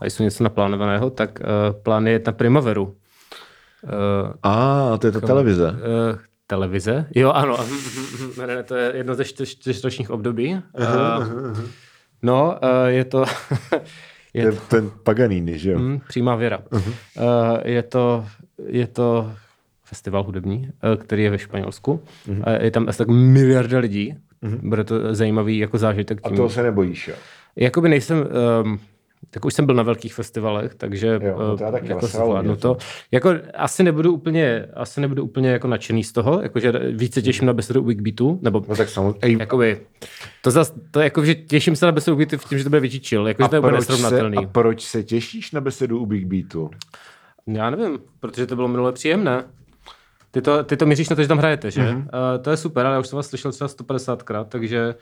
[0.00, 2.84] a jsou něco naplánovaného, tak uh, plán je jet na Primaveru.
[2.84, 5.70] Uh, A, to je ta televize.
[5.70, 6.18] Uh,
[6.52, 7.06] televize?
[7.14, 7.56] Jo, ano.
[8.38, 10.54] ne, ne, to je jedno ze čtyř, čtyřročních období.
[10.54, 11.58] Uh,
[12.22, 13.24] no, uh, je to...
[14.32, 15.78] To je je ten Paganini, že jo?
[15.78, 16.58] Hmm, přímá věra.
[16.72, 16.82] Uh,
[17.64, 18.26] je, to,
[18.66, 19.32] je to
[19.84, 22.02] festival hudební, který je ve Španělsku.
[22.28, 24.16] Uh, je tam asi tak miliarda lidí.
[24.62, 26.20] Bude to zajímavý jako zážitek.
[26.24, 26.36] A Tím.
[26.36, 27.14] toho se nebojíš, jo?
[27.56, 28.28] Jakoby nejsem,
[28.64, 28.80] um,
[29.30, 32.06] tak už jsem byl na velkých festivalech, takže Jo, no to já eh, taky, jako
[32.06, 32.76] zvládnu to.
[33.10, 37.52] Jako asi nebudu úplně, asi nebudu úplně jako nadšený z toho, jakože více těším na
[37.52, 39.36] besedu u Big Beatu, nebo No tak samozřejmě.
[39.42, 39.80] jakoby,
[40.42, 42.64] to zas, to jako, že těším se na besedu u Big Beatu v tím, že
[42.64, 44.36] to bude větší chill, jakože to je úplně proč se, nesrovnatelný.
[44.38, 46.70] a proč se těšíš na besedu u Big Beatu?
[47.46, 49.44] Já nevím, protože to bylo minule příjemné.
[50.30, 51.82] Ty to, ty to měříš na to, že tam hrajete, že?
[51.82, 51.90] Mhm.
[51.90, 52.34] Mm-hmm.
[52.36, 54.94] Uh, to je super, ale já už jsem vás slyšel třeba 150krát, takže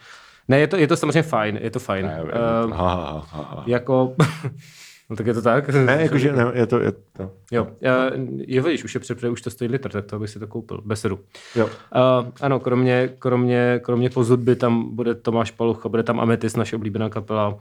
[0.50, 2.06] ne, je to, je to samozřejmě fajn, je to fajn.
[2.06, 3.64] Ne, Uh, ha, ha, ha, ha.
[3.66, 4.14] jako,
[5.10, 5.68] No tak je to tak?
[5.68, 7.30] Ne, jakože ne, je to, je to.
[7.52, 8.10] Jo, já,
[8.46, 10.80] jo, vidíš, už je před, už to stojí litr, tak to bych si to koupil,
[10.84, 11.18] besedu.
[11.56, 11.66] Jo.
[11.66, 11.70] Uh,
[12.40, 17.48] ano, kromě, kromě, kromě pozudby tam bude Tomáš Palucha, bude tam Ametis, naše oblíbená kapela,
[17.48, 17.58] uh,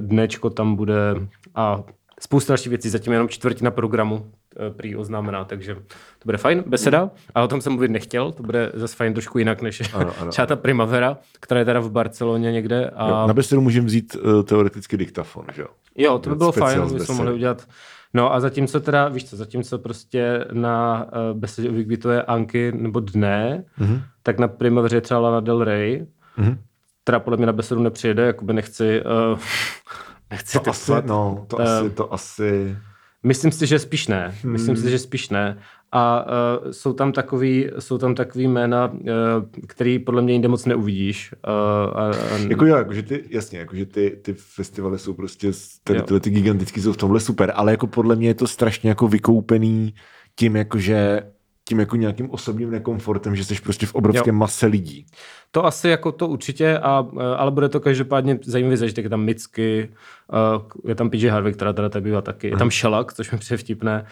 [0.00, 1.14] Dnečko tam bude
[1.54, 1.82] a
[2.20, 7.10] spousta dalších věcí, zatím jenom čtvrtina programu uh, prý oznámená, takže to bude fajn, beseda,
[7.34, 10.30] ale o tom jsem mluvit nechtěl, to bude zase fajn trošku jinak než Ano, ano.
[10.30, 12.90] třeba ta Primavera, která je teda v Barceloně někde.
[12.90, 13.08] A...
[13.08, 15.68] Jo, na besedu můžeme vzít uh, teoreticky diktafon, že jo?
[15.96, 17.68] Jo, to by bylo fajn, bychom mohli udělat.
[18.14, 23.64] No a zatímco teda, víš co, zatímco prostě na uh, besedě vykvituje Anky nebo Dne,
[23.80, 24.02] mm-hmm.
[24.22, 26.06] tak na Primaveře je třeba Lana Del Rey,
[26.38, 26.56] mm-hmm.
[27.02, 29.02] která podle mě na besedu nepřijede, jakoby nechci,
[29.32, 29.38] uh,
[30.30, 32.76] nechci To asi, no, to Eh, asi, to asi...
[33.22, 34.34] Myslím si, že spíš ne.
[34.44, 35.58] Myslím si, že spíš ne.
[35.92, 38.98] A uh, jsou tam takový, jsou tam takový jména, uh,
[39.66, 41.34] který podle mě jinde moc neuvidíš.
[41.48, 45.52] Uh, a, a, Jako jo, jakože ty, jasně, jakože ty, ty festivaly jsou prostě,
[45.84, 48.88] tady tyhle ty gigantický jsou v tomhle super, ale jako podle mě je to strašně
[48.88, 49.94] jako vykoupený
[50.36, 51.22] tím jakože
[51.68, 54.34] tím jako nějakým osobním nekomfortem, že jsi prostě v obrovské Jo.
[54.34, 55.06] mase lidí.
[55.50, 59.04] To asi jako to určitě, a, eh, ale bude to každopádně zajímavý zažitek.
[59.04, 59.88] Je tam Micky,
[60.32, 62.48] uh, je tam PJ Harvey, která teda tady bývá taky.
[62.48, 64.04] Je tam Šelak, což mi přijde vtipné.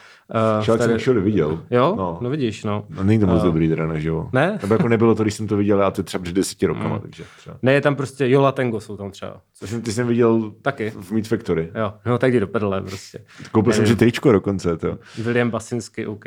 [0.57, 1.63] Uh, Však jsem actually viděl.
[1.71, 1.95] Jo?
[1.97, 1.97] No.
[1.97, 2.19] No.
[2.21, 2.85] no vidíš, no.
[2.89, 4.31] No, není to moc dobrý teda, neživo.
[4.33, 4.59] Ne?
[4.63, 7.25] Nebo jako nebylo to, když jsem to viděl, a to třeba před deseti rokama, takže
[7.39, 7.57] třeba.
[7.63, 9.41] Ne, je tam prostě Jola Tango jsou tam třeba.
[9.55, 10.91] Což jsem, ty jsem viděl Taky.
[10.91, 11.71] v Meat Factory.
[11.75, 13.19] Jo, no tak jdi do prdele prostě.
[13.53, 14.99] Koupil jsem si tričko dokonce, to.
[15.19, 16.25] William Basinsky, OK.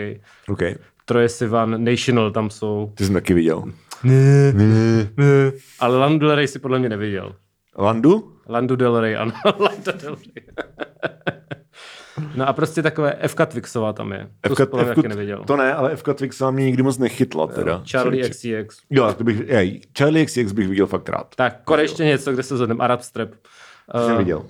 [0.47, 0.61] OK.
[1.10, 2.91] Troje Sivan, National tam jsou.
[2.95, 3.63] Ty jsem taky viděl.
[4.04, 5.10] Ne, ne.
[5.80, 7.36] Ale Landu Del Rey si podle mě neviděl.
[7.78, 8.34] Landu?
[8.50, 9.32] Landu Del Rey, ano.
[9.60, 10.45] Landa Del Rey.
[12.36, 14.28] no a prostě takové FK Twixová tam je.
[14.41, 15.43] To FK, jsi podle mě FK, taky neviděl.
[15.48, 17.84] to ne, ale FK Twix vám mě nikdy moc nechytla teda.
[17.91, 18.82] Charlie Čili- XCX.
[18.89, 21.36] Jo, to bych, jej, Charlie XCX bych viděl fakt rád.
[21.36, 22.84] Tak, konečně něco, kde se zhodneme.
[22.84, 23.30] Arab Strap.
[23.91, 24.43] To jsem Eh, viděl.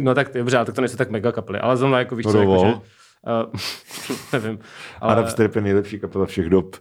[0.00, 1.58] No tak dobře, ale tak to nejsou tak mega kapely.
[1.60, 2.74] Ale zrovna jako víš No co, jako, že,
[3.26, 3.52] uh,
[4.32, 4.58] nevím.
[5.00, 6.76] Ale, Arab Strap je nejlepší kapela všech dob.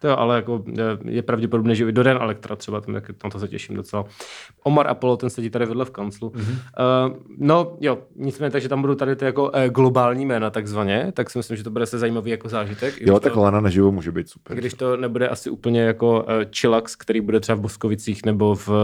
[0.00, 3.38] to jo, ale jako eh, je pravděpodobné, že i Doren Elektra třeba, tam, tam to
[3.38, 4.04] se těším docela.
[4.62, 6.32] Omar Apollo, ten sedí tady vedle v kanclu.
[6.34, 6.44] Mhm.
[6.44, 7.08] Mm-hmm.
[7.10, 11.30] Uh, no jo, nicméně, takže tam budou tady ty jako uh, globální jména takzvaně, tak
[11.30, 13.00] si myslím, že to bude se zajímavý jako zážitek.
[13.00, 14.56] Jo, tak to, Lana naživo může být super.
[14.56, 16.26] když to nebude asi úplně jako uh,
[16.56, 18.74] Chillax, který bude třeba v Boskovicích nebo v, uh,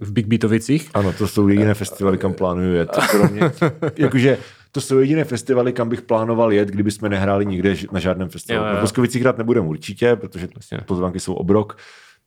[0.00, 0.90] v Big Beatovicích.
[0.94, 2.98] Ano, to jsou jediné festivaly, kam plánuju jet.
[3.10, 3.40] Kromě,
[3.96, 4.38] jakože
[4.76, 8.64] to jsou jediné festivaly, kam bych plánoval jet, kdyby jsme nehráli nikde na žádném festivalu.
[8.64, 8.74] Jo, jo.
[8.74, 10.78] Na Boskovicích hrát nebudeme určitě, protože Jasně.
[10.78, 11.78] pozvánky jsou obrok.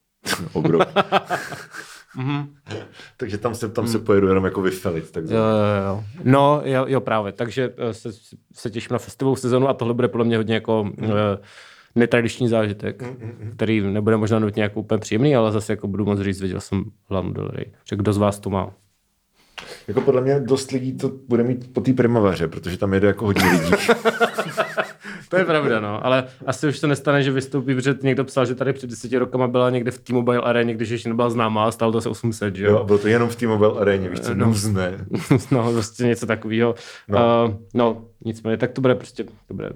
[0.53, 0.87] obrok.
[3.17, 5.11] Takže tam se, tam se pojedu jenom jako vyfelit.
[5.11, 6.03] Tak Jo, jo, jo.
[6.23, 7.31] No, jo, jo, právě.
[7.31, 8.09] Takže eh, se,
[8.53, 11.09] se těším na festivalovou sezonu a tohle bude podle mě hodně jako mm.
[11.09, 11.13] uh,
[11.95, 16.19] netradiční zážitek, mm, který nebude možná nutně jako úplně příjemný, ale zase jako budu moc
[16.19, 17.65] říct, viděl jsem Lanu Del Rey.
[17.89, 18.73] Že kdo z vás to má?
[19.87, 23.25] Jako podle mě dost lidí to bude mít po té primaveře, protože tam jede jako
[23.25, 23.71] hodně lidí.
[25.29, 28.55] To je pravda, no, ale asi už se nestane, že vystoupí, protože někdo psal, že
[28.55, 31.91] tady před deseti rokama byla někde v T-Mobile aréně, když ještě nebyla známá a stálo
[31.91, 32.83] to se 800, že jo, jo?
[32.83, 34.45] bylo to jenom v T-Mobile aréně, víš co, No.
[34.45, 35.05] nuzné.
[35.51, 36.75] no, prostě něco takového.
[37.07, 37.45] No.
[37.47, 39.69] Uh, no, nicméně, tak to bude prostě, to bude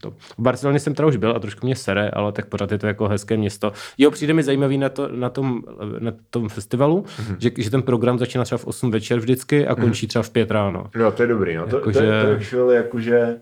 [0.00, 0.10] to.
[0.10, 2.86] V Barceloně jsem teda už byl a trošku mě sere, ale tak pořád je to
[2.86, 3.72] jako hezké město.
[3.98, 5.62] Jo, přijde mi zajímavý na, to, na, tom,
[5.98, 7.36] na tom festivalu, mm-hmm.
[7.38, 10.50] že, že ten program začíná třeba v 8 večer vždycky a končí třeba v 5
[10.50, 10.86] ráno.
[10.96, 11.66] No, to je dobrý, no.
[11.66, 13.36] To, Jako, to, je, že- to je actually jakože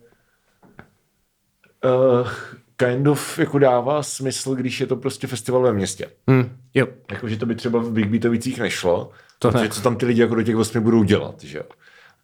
[1.85, 2.29] uh,
[2.77, 6.07] kind of jako dává smysl, když je to prostě festival ve městě.
[6.31, 9.71] Hm, jo, Jakože to by třeba v Big Beatovicích nešlo, To protože ne.
[9.71, 11.65] co tam ty lidi jako do těch osmi budou dělat, že jo.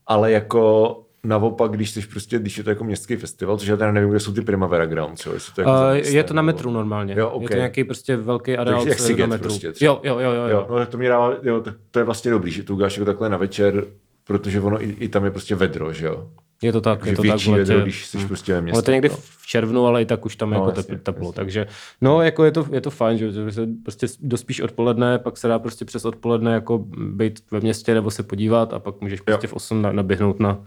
[0.07, 3.93] Ale jako naopak, když jsi prostě, když je to jako městský festival, což já teda
[3.93, 6.43] nevím, kde jsou ty Primavera Grounds, jo, jestli to je jako uh, je to na
[6.43, 7.13] nebo- metru normálně.
[7.15, 7.49] Jo, Je ok.
[7.51, 9.49] to nějaký prostě velký areál jak je na metru.
[9.49, 9.93] prostě třeba.
[9.93, 12.51] jo, jo, jo, jo, Jo, no, to mi dává, jo, tak to je vlastně dobrý,
[12.51, 13.85] že to uděláš jako takhle na večer,
[14.25, 16.31] protože ono i, i tam je prostě vedro, že jo.
[16.63, 17.65] Je to tak, Takže je to tak větší v letě.
[17.65, 18.77] vedro, když jsi prostě ve městě.
[18.77, 19.17] Ale to někdy no.
[19.39, 21.37] v červnu, ale i tak už tam No, jako jasně, teplo, jasně.
[21.37, 21.67] Takže
[22.01, 25.49] no, jako je to, je to fajn, že, že se prostě dospíš odpoledne, pak se
[25.49, 26.79] dá prostě přes odpoledne jako
[27.15, 30.59] být ve městě nebo se podívat a pak můžeš prostě v 8 na, naběhnout na,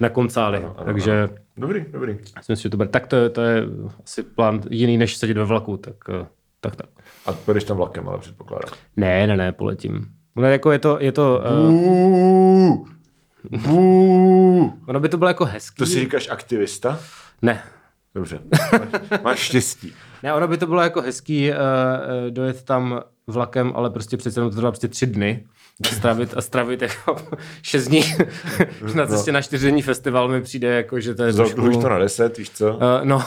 [0.00, 0.58] na koncály.
[0.58, 2.16] ano, Takže Dobrý, dobrý.
[2.36, 2.88] myslím si, že to bude.
[2.88, 3.62] Tak to, je- to je
[4.04, 6.26] asi plán jiný, než sedět ve vlaku, tak eh,
[6.60, 6.76] tak.
[6.76, 6.86] tak.
[7.26, 8.70] A pojedeš tam vlakem, ale předpokládám.
[8.96, 10.06] Ne, ne, ne, poletím.
[10.36, 12.86] No, jako je to, je to, uh, Bů,
[13.50, 14.39] bů.
[14.86, 15.76] Ono by to bylo jako hezký.
[15.76, 17.00] To si říkáš aktivista?
[17.42, 17.62] Ne,
[18.14, 18.40] Dobře,
[18.72, 19.92] máš, máš štěstí.
[20.22, 24.40] Ne, ono by to bylo jako hezký uh, uh, dojet tam vlakem, ale prostě přece
[24.40, 25.46] jenom to trvá prostě tři dny.
[25.84, 27.16] A stravit, a stravit jako
[27.62, 28.02] šest dní
[28.94, 32.38] na cestě na čtyřdenní festival mi přijde jako, že to je Zaokrouhlíš to na deset,
[32.38, 32.74] víš co?
[32.74, 33.22] Uh, no,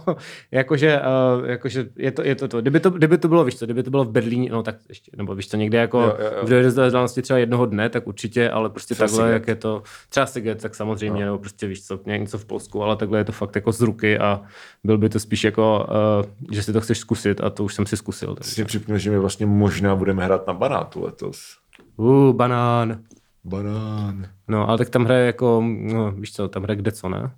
[0.50, 1.00] jakože,
[1.40, 2.60] uh, jakože je to, je to to.
[2.60, 5.10] Kdyby to, kdyby to bylo, víš co, kdyby to bylo v Berlíně, no tak ještě,
[5.16, 6.46] nebo víš co, někde jako Jo, jo, jo.
[6.46, 9.32] v dojezdové vzdálenosti třeba jednoho dne, tak určitě, ale prostě Třeba takhle, Siget.
[9.32, 11.26] jak je to, třeba Siget, tak samozřejmě, no.
[11.26, 14.18] nebo prostě víš co, něco v Polsku, ale takhle je to fakt jako z ruky
[14.18, 14.42] a
[14.84, 15.86] byl by to spíš jako,
[16.20, 18.34] uh, že si to chceš zkusit a to už jsem si zkusil.
[18.34, 18.50] Takže.
[18.50, 21.56] Si připomněl, že my vlastně možná budeme hrát na banátu letos.
[21.98, 22.98] Uh, banán.
[23.44, 24.26] Banán.
[24.48, 27.30] No, ale tak tam hraje jako, no, víš co, tam hraje kde co, ne?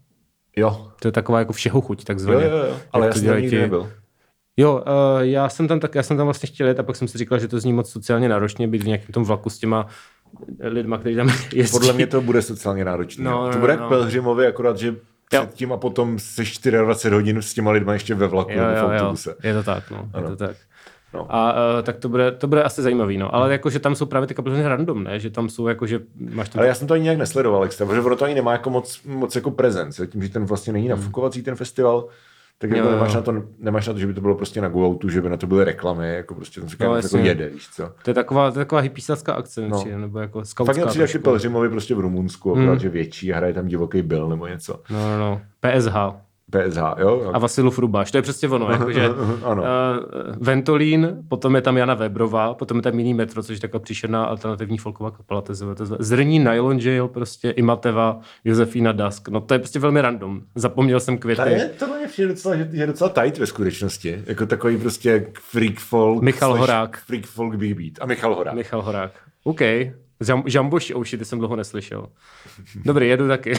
[0.57, 0.89] Jo.
[1.03, 2.45] To je taková jako všeho chuť, Jo, takzvaně.
[2.45, 2.77] jo, jo.
[2.93, 3.93] Ale Jak já to jsem nikdy nebyl.
[4.57, 7.09] Jo, uh, já jsem tam tak, já jsem tam vlastně chtěl jet a pak jsem
[7.09, 9.87] si říkal, že to zní moc sociálně náročně být v nějakém tom vlaku s těma
[10.61, 11.73] lidma, kteří tam jezdí.
[11.79, 13.25] Podle mě to bude sociálně náročné.
[13.25, 13.87] No, to no, bude jak no.
[14.49, 14.95] Akorát, že
[15.33, 15.41] Jo.
[15.47, 18.77] předtím a potom se 24 hodin s těma lidma ještě ve vlaku jo, nebo v
[18.77, 19.35] jo, jo, autobuse.
[19.43, 20.25] je to tak, no, Ano.
[20.31, 20.57] je to tak.
[21.15, 21.27] No.
[21.37, 23.35] A uh, tak to bude, to bude asi zajímavý, no.
[23.35, 25.21] Ale jako, že tam jsou právě ty kapely random, ne?
[25.21, 26.01] Že tam jsou jako, že
[26.35, 26.59] máš tam...
[26.61, 29.01] Ale já jsem to ani nějak nesledoval, extra, protože ono to ani nemá jako moc,
[29.05, 32.07] moc jako prezence, tím, že ten vlastně není nafukovací ten festival,
[32.59, 32.97] tak jako Jo, jo.
[32.99, 35.29] nemáš, na to, nemáš na to, že by to bylo prostě na GoOutu, že by
[35.29, 37.91] na to byly reklamy, jako prostě tam se No, jako jede, víš co.
[38.05, 39.79] To je taková, to je taková hypísacká akce, No.
[39.81, 40.75] přijde, nebo jako Fakt skautská.
[40.95, 41.23] mě přijde.
[41.23, 44.81] Pelřimovi prostě v Rumunsku, akorát, že větší a hraje tam divoký Bill nebo něco.
[44.91, 45.41] No, no, no.
[45.61, 45.95] PSH.
[46.51, 47.31] PSH, jo?
[47.35, 49.09] A Vasilův Rubáš, to je přesně ono, jakože
[49.45, 49.63] Ano.
[49.63, 49.69] uh,
[50.41, 54.25] Ventolín, potom je tam Jana Webrová, potom je tam jiný metro, což je taková příšerná
[54.25, 59.55] alternativní folková kapela, to je je Zrní, Nylon Jail, prostě Imateva, Josefína Dusk, no to
[59.55, 61.43] je prostě velmi random, zapomněl jsem květy.
[61.43, 64.23] To je, to mě přijde docela, že je docela tight ve skutečnosti.
[64.27, 66.23] Jako takový prostě freak folk.
[66.23, 66.99] Michal Horák.
[67.07, 67.93] Freak folk big beat.
[68.01, 68.55] A Michal Horák.
[68.55, 69.13] Michal Horák.
[69.45, 69.61] OK.
[70.21, 72.07] Žam- Žamboš, oh shit, ty jsem dlouho neslyšel.
[72.85, 73.53] Dobrý, jedu taky.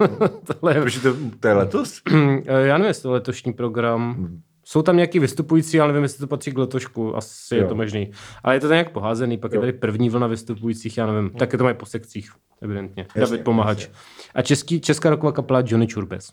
[0.44, 2.02] Tohle je, Protože to, to je letos?
[2.46, 4.28] Eh, já nevím, jestli to letošní program.
[4.64, 7.16] Jsou tam nějaký vystupující, ale nevím, jestli to patří k letošku.
[7.16, 7.58] Asi jo.
[7.58, 7.68] je Jo.
[7.68, 8.10] to možný.
[8.44, 9.38] Ale je to nějak poházený.
[9.38, 9.56] Pak jo.
[9.60, 9.66] Jo.
[9.66, 11.30] je tady první vlna vystupujících, já nevím.
[11.30, 12.30] Tak je to mají po sekcích,
[12.62, 13.02] evidentně.
[13.02, 13.78] Jasně, David Pomahač.
[13.80, 13.94] jasně.
[14.34, 16.32] A český, česká roková kapela Johnny Čurbes.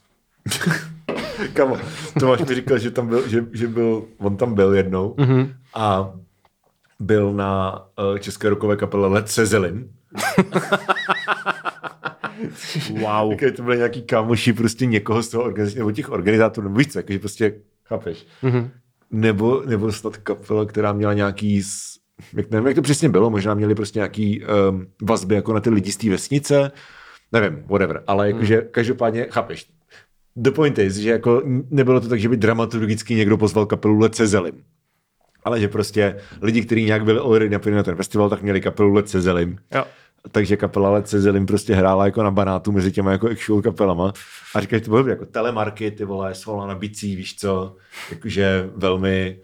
[1.53, 1.77] Kamo,
[2.19, 5.53] Tomáš mi říkal, že tam byl, že, že byl, on tam byl jednou Mhm.
[5.73, 6.13] a
[6.99, 9.89] byl na uh, české rokové kapele Led Zeppelin.
[12.89, 13.29] Wow.
[13.29, 16.87] Také to byly nějaký kámoši prostě někoho z toho organizace, nebo těch organizátorů, nebo víš
[16.87, 18.25] co, jakože prostě, chápeš.
[18.41, 18.69] Mhm.
[19.11, 21.61] Nebo, nebo snad kapela, která měla nějaký,
[22.33, 25.69] jak, nevím, jak to přesně bylo, možná měli prostě nějaký um, vazby jako na ty
[25.69, 26.71] lidi z té vesnice,
[27.31, 28.67] nevím, whatever, ale jakože Mhm.
[28.71, 29.65] každopádně, chápeš,
[30.35, 34.15] the point is, že jako nebylo to tak, že by dramaturgicky někdo pozval kapelu Led
[34.17, 34.55] Zeppelin.
[35.45, 38.93] Ale že prostě lidi, kteří nějak byli already napojeni na ten festival, tak měli kapelu
[38.93, 39.57] Led Zeppelin.
[39.75, 39.85] Jo.
[40.31, 44.13] Takže kapela Led Zeppelin prostě hrála jako na banátu mezi těma jako actual kapelama.
[44.55, 47.75] A říkáš, to bylo jako telemarky, ty vole, svala na bicí, víš co,
[48.11, 49.39] jakože velmi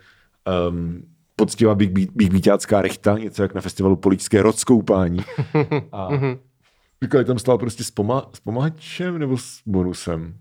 [0.69, 1.03] um,
[1.35, 5.19] poctivá big, beat, big beatácká rechta, něco jak na festivalu Poličské rodskoupání.
[5.91, 6.09] A
[7.01, 10.33] říkali, tam stál prostě s, poma, s pomahačem nebo s bonusem.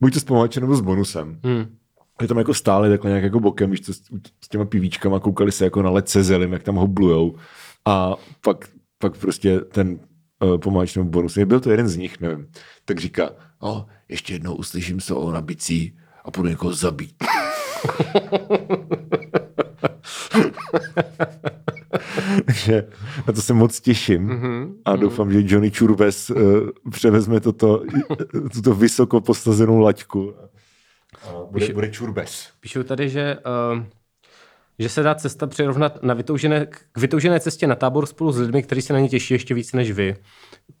[0.00, 1.40] Buď to s pomahačem nebo s bonusem.
[1.44, 1.77] Hmm.
[2.22, 5.82] Že tam jako stáli takhle nějak jako bokem, víš s, těma pivíčkama, koukali se jako
[5.82, 7.36] na Led Zeppelin, jak tam hoblujou.
[7.84, 10.00] A pak, pak prostě ten
[10.42, 12.48] uh, pomáč nebo bonus, byl to jeden z nich, nevím,
[12.84, 17.14] tak říká, o, ještě jednou uslyším solo na bicí a půjdu někoho zabít.
[22.46, 22.88] Takže
[23.26, 26.40] na to se moc těším Mhm, a doufám, že Johnny Churbes uh,
[26.90, 27.82] převezme toto,
[28.52, 30.34] tuto vysoko postazenou laťku.
[31.50, 32.48] Bude, bude Churbes.
[32.60, 33.38] Píšou tady, že,
[33.72, 33.82] uh,
[34.78, 38.62] že se dá cesta přirovnat na vytoužené, k vytoužené cestě na tábor spolu s lidmi,
[38.62, 40.16] kteří se na ně těší ještě víc než vy.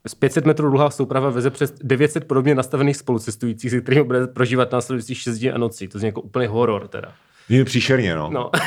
[0.06, 4.72] Z 500 metrů dlouhá souprava veze přes 900 podobně nastavených spolucestujících, se kterými bude prožívat
[4.72, 5.88] následujících 6 dní a nocí.
[5.88, 7.12] To zní jako úplně horor teda.
[7.48, 8.30] Je příšerně, no.
[8.32, 8.50] No.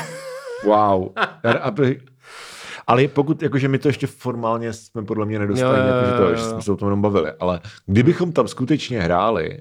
[0.66, 1.10] Wow.
[2.88, 6.24] Ale pokud, jakože my to ještě formálně jsme podle mě nedostali, Jo, jo, jakože to,
[6.24, 6.50] jo, že jo.
[6.50, 9.60] jsme se o tom jenom bavili, ale kdybychom tam skutečně hráli,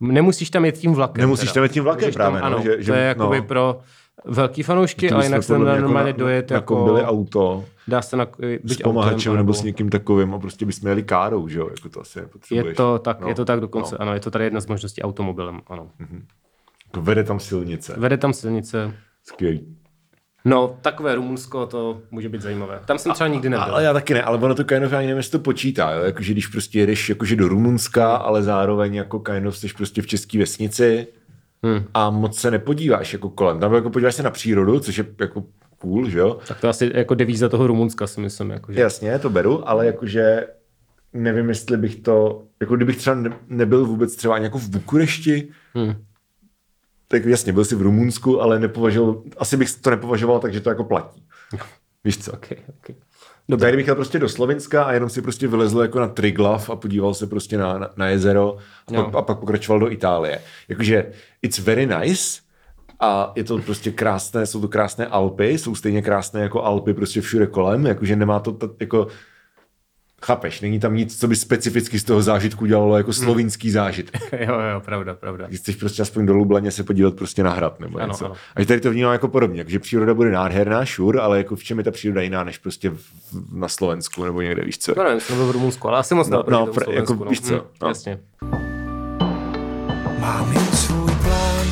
[0.00, 1.20] Nemusíš tam jet tím vlakem.
[1.20, 3.44] Nemusíš tam jet tím vlakem Můžeš právě, no, ano, že- že- to je jakoby no.
[3.46, 3.80] pro
[4.24, 6.84] velký fanoušky, ale jinak se dá normálně jako dojet na, jako...
[6.84, 8.26] byli auto Dá se na,
[8.64, 11.88] s pomahačem nebo anebo- s někým takovým a prostě bychom jeli károu, že jo, jako
[11.88, 12.20] to asi.
[12.50, 14.02] Je to tak, no, je to tak dokonce, No.
[14.02, 15.90] ano, je to tady jedna z možností automobilem, ano.
[16.86, 17.94] Jako vede tam silnice.
[17.98, 18.94] Vede tam silnice.
[19.24, 19.76] Skvělý.
[20.48, 22.80] No, takové Rumunsko, to může být zajímavé.
[22.84, 23.64] Tam jsem třeba nikdy nebyl.
[23.64, 26.02] Ale já taky ne, ale ono to kind of ani nevím, jestli to počítá, jo?
[26.02, 30.06] Jakože když prostě jedeš jakože do Rumunska, ale zároveň jako kind of jsi prostě v
[30.06, 31.06] české vesnici
[31.62, 31.84] Hmm.
[31.94, 33.60] a moc se nepodíváš jako kolem.
[33.60, 35.44] Tam jako podíváš se na přírodu, což je jako
[35.78, 36.38] cool, že jo?
[36.48, 38.50] Tak to asi jako devíza toho Rumunska si myslím.
[38.50, 38.80] Jako, že...
[38.80, 40.46] Jasně, to beru, ale jakože
[41.12, 45.48] nevím, jestli bych to, jako kdybych třeba ne, nebyl vůbec třeba ani jako v Bukurešti,
[45.74, 45.94] Hmm.
[47.08, 50.68] Tak jasně, byl jsi v Rumunsku, ale nepovažoval, asi bych to nepovažoval tak, že to
[50.68, 51.22] jako platí.
[52.04, 52.32] Víš co?
[52.32, 52.96] Okay, okay.
[53.48, 53.66] Dobře.
[53.66, 56.76] Tady bych jel prostě do Slovenska a jenom si prostě vylezl jako na Triglav a
[56.76, 58.56] podíval se prostě na, na, na jezero
[58.88, 59.04] a Jo.
[59.04, 60.40] pak, a pak pokračoval do Itálie.
[60.68, 62.40] Jakože it's very nice
[63.00, 67.20] a je to prostě krásné, jsou to krásné Alpy, jsou stejně krásné jako Alpy prostě
[67.20, 69.06] všude kolem, jakože nemá to t- jako
[70.26, 74.20] Chápeš, není tam nic, co by specificky z toho zážitku dělalo jako slovinský zážitek.
[74.40, 75.46] jo, jo, pravda, pravda.
[75.46, 78.24] Když chceš prostě aspoň do Lublaně se podívat prostě na hrad nebo Ano, něco.
[78.26, 78.34] ano.
[78.56, 81.64] A že tady to vnímám jako podobně, že příroda bude nádherná, šur, ale jako v
[81.64, 83.00] čem je ta příroda jiná než prostě v,
[83.52, 84.94] na Slovensku nebo někde, víš co?
[84.96, 87.40] No nevím, jsem byl v Rumunsku, ale asi moc No, no, pr- jako Slovensku, víš
[87.40, 87.88] co, Hm, no.
[87.88, 88.20] Jasně.
[90.20, 91.66] Mám jen svůj plán.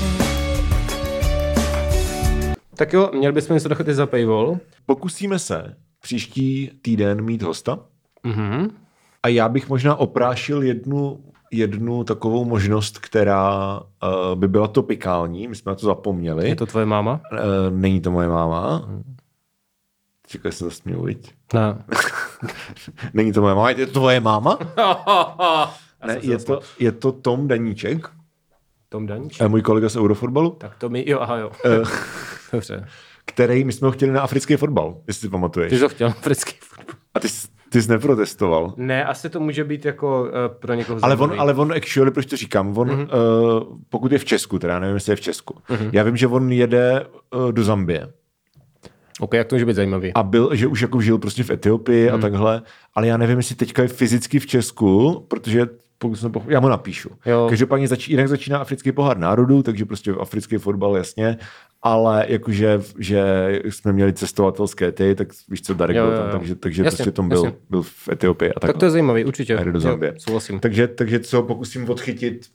[2.77, 4.59] Tak jo, měli bychom něco dochytit za paywall.
[4.87, 7.79] Pokusíme se příští týden mít hosta
[8.25, 8.69] Mhm.
[9.23, 15.55] a já bych možná oprášil jednu, jednu takovou možnost, která uh, by byla topikální, my
[15.57, 16.49] jsme na to zapomněli.
[16.49, 17.21] Je to tvoje máma?
[17.33, 17.39] Uh,
[17.79, 18.89] není to moje máma.
[20.27, 21.33] Čekaj, jsem to směl, viď?
[21.55, 21.85] Ne.
[23.15, 24.59] Není to moje máma, je to tvoje máma?
[26.07, 28.11] Ne, jsem je to, je to Tom Daníček,
[28.89, 29.41] Tom Daníč?
[29.41, 31.51] eh, můj kolega z Eurofotbalu, Tak to mi, jo, aha, jo.
[32.53, 32.87] Dobře.
[33.25, 35.71] který, my jsme ho chtěli na africký fotbal, jestli si pamatuješ.
[35.71, 36.95] Ty jsi to chtěl na africký fotbal.
[37.15, 38.75] A ty, jsi- ty jsi neprotestoval.
[38.77, 42.27] Ne, asi to může být jako uh, pro někoho Ale on, ale on actually, proč
[42.27, 43.09] to říkám, on, mm-hmm.
[43.63, 45.91] uh, pokud je v Česku, teda já nevím, jestli je v Česku, mm-hmm.
[45.93, 48.09] já vím, že on jede uh, do Zambie
[49.21, 50.13] OK, jak to může být zajímavý?
[50.15, 52.15] a byl, že už jako žil prostě v Etiopii Mhm.
[52.15, 52.19] mm.
[52.19, 52.63] a takhle,
[52.95, 55.67] ale já nevím, jestli teďka je fyzicky v Česku, protože
[56.05, 57.11] pokud jsem pochopil, já mu napíšu.
[57.27, 57.47] Jo.
[57.49, 61.37] Každopádně zač, jinak začíná africký pohár národů, takže prostě africký fotbal jasně,
[61.83, 63.23] ale jakože že
[63.65, 66.33] jsme měli cestovatelské ty, tak víš co, Darek Jo, byl jo, tam, jo.
[66.39, 67.59] takže, takže Jasně, prostě Tom byl, jasně.
[67.71, 68.71] byl v Etiopii a tak.
[68.71, 69.57] Tak to je zajímavý, určitě.
[69.57, 70.13] A do Zambie.
[70.13, 70.61] Jo, souhlasím.
[70.61, 72.47] Takže, takže co pokusím odchytit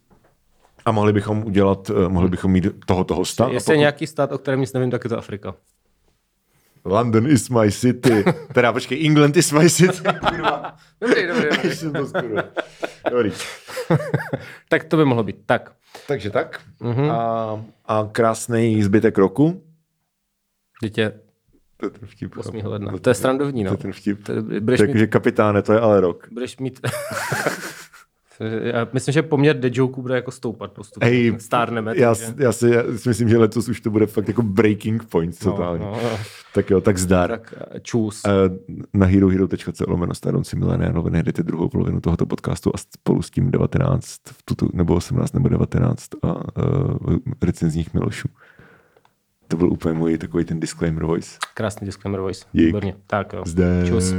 [0.85, 3.49] a mohli bychom udělat, eh, mohli bychom mít tohoto hosta.
[3.51, 5.55] Jestli je nějaký stát, o kterém nic nevím, tak je to Afrika.
[6.86, 8.23] London is my city.
[8.53, 9.97] teda počkej, England is my city.
[10.30, 10.75] Kurva.
[11.01, 11.75] Dobrý, dobrý, dobrý.
[11.75, 12.05] Jsem to.
[13.11, 13.32] Dobrý.
[14.69, 15.36] tak to by mohlo být.
[15.45, 15.71] Tak.
[16.07, 16.61] Takže tak.
[16.80, 17.09] Mhm.
[17.11, 19.63] A, a krásný zbytek roku.
[20.84, 21.11] Dítě
[21.77, 22.38] To je ten vtip.
[22.38, 22.55] 8.
[22.65, 22.97] ledna.
[23.01, 23.73] To je srandovní, To no.
[23.73, 24.23] je ten vtip.
[24.23, 26.27] To je- Budeš mít, Takže kapitáne, to je ale rok.
[26.32, 26.80] budeš mít
[28.39, 31.09] Já myslím, že poměr dead jokeů bude jako stoupat postupně.
[31.09, 31.93] Hej, Stárneme.
[31.97, 35.05] Já, takže- já, si, já si myslím, že letos už to bude fakt jako breaking
[35.05, 35.85] point no, totálně.
[35.85, 36.09] no, no.
[36.53, 37.29] Tak jo, tak zdar.
[37.29, 38.21] Tak eh, čus.
[38.25, 38.31] Eh,
[38.93, 43.51] na herohero.co lomeno staronci milénia noviny najdete druhou polovinu tohoto podcastu a spolu s tím
[43.51, 48.27] 19, v tuto, nebo 18 nebo 19 a uh, recenzních Milošů.
[49.47, 51.37] To byl úplně můj takový ten disclaimer voice.
[51.53, 52.45] Krásný disclaimer voice.
[52.53, 52.65] Dík.
[52.65, 52.95] Výborně.
[53.07, 53.43] Tak jo.
[53.45, 53.87] Zdar.
[53.87, 54.13] Čus.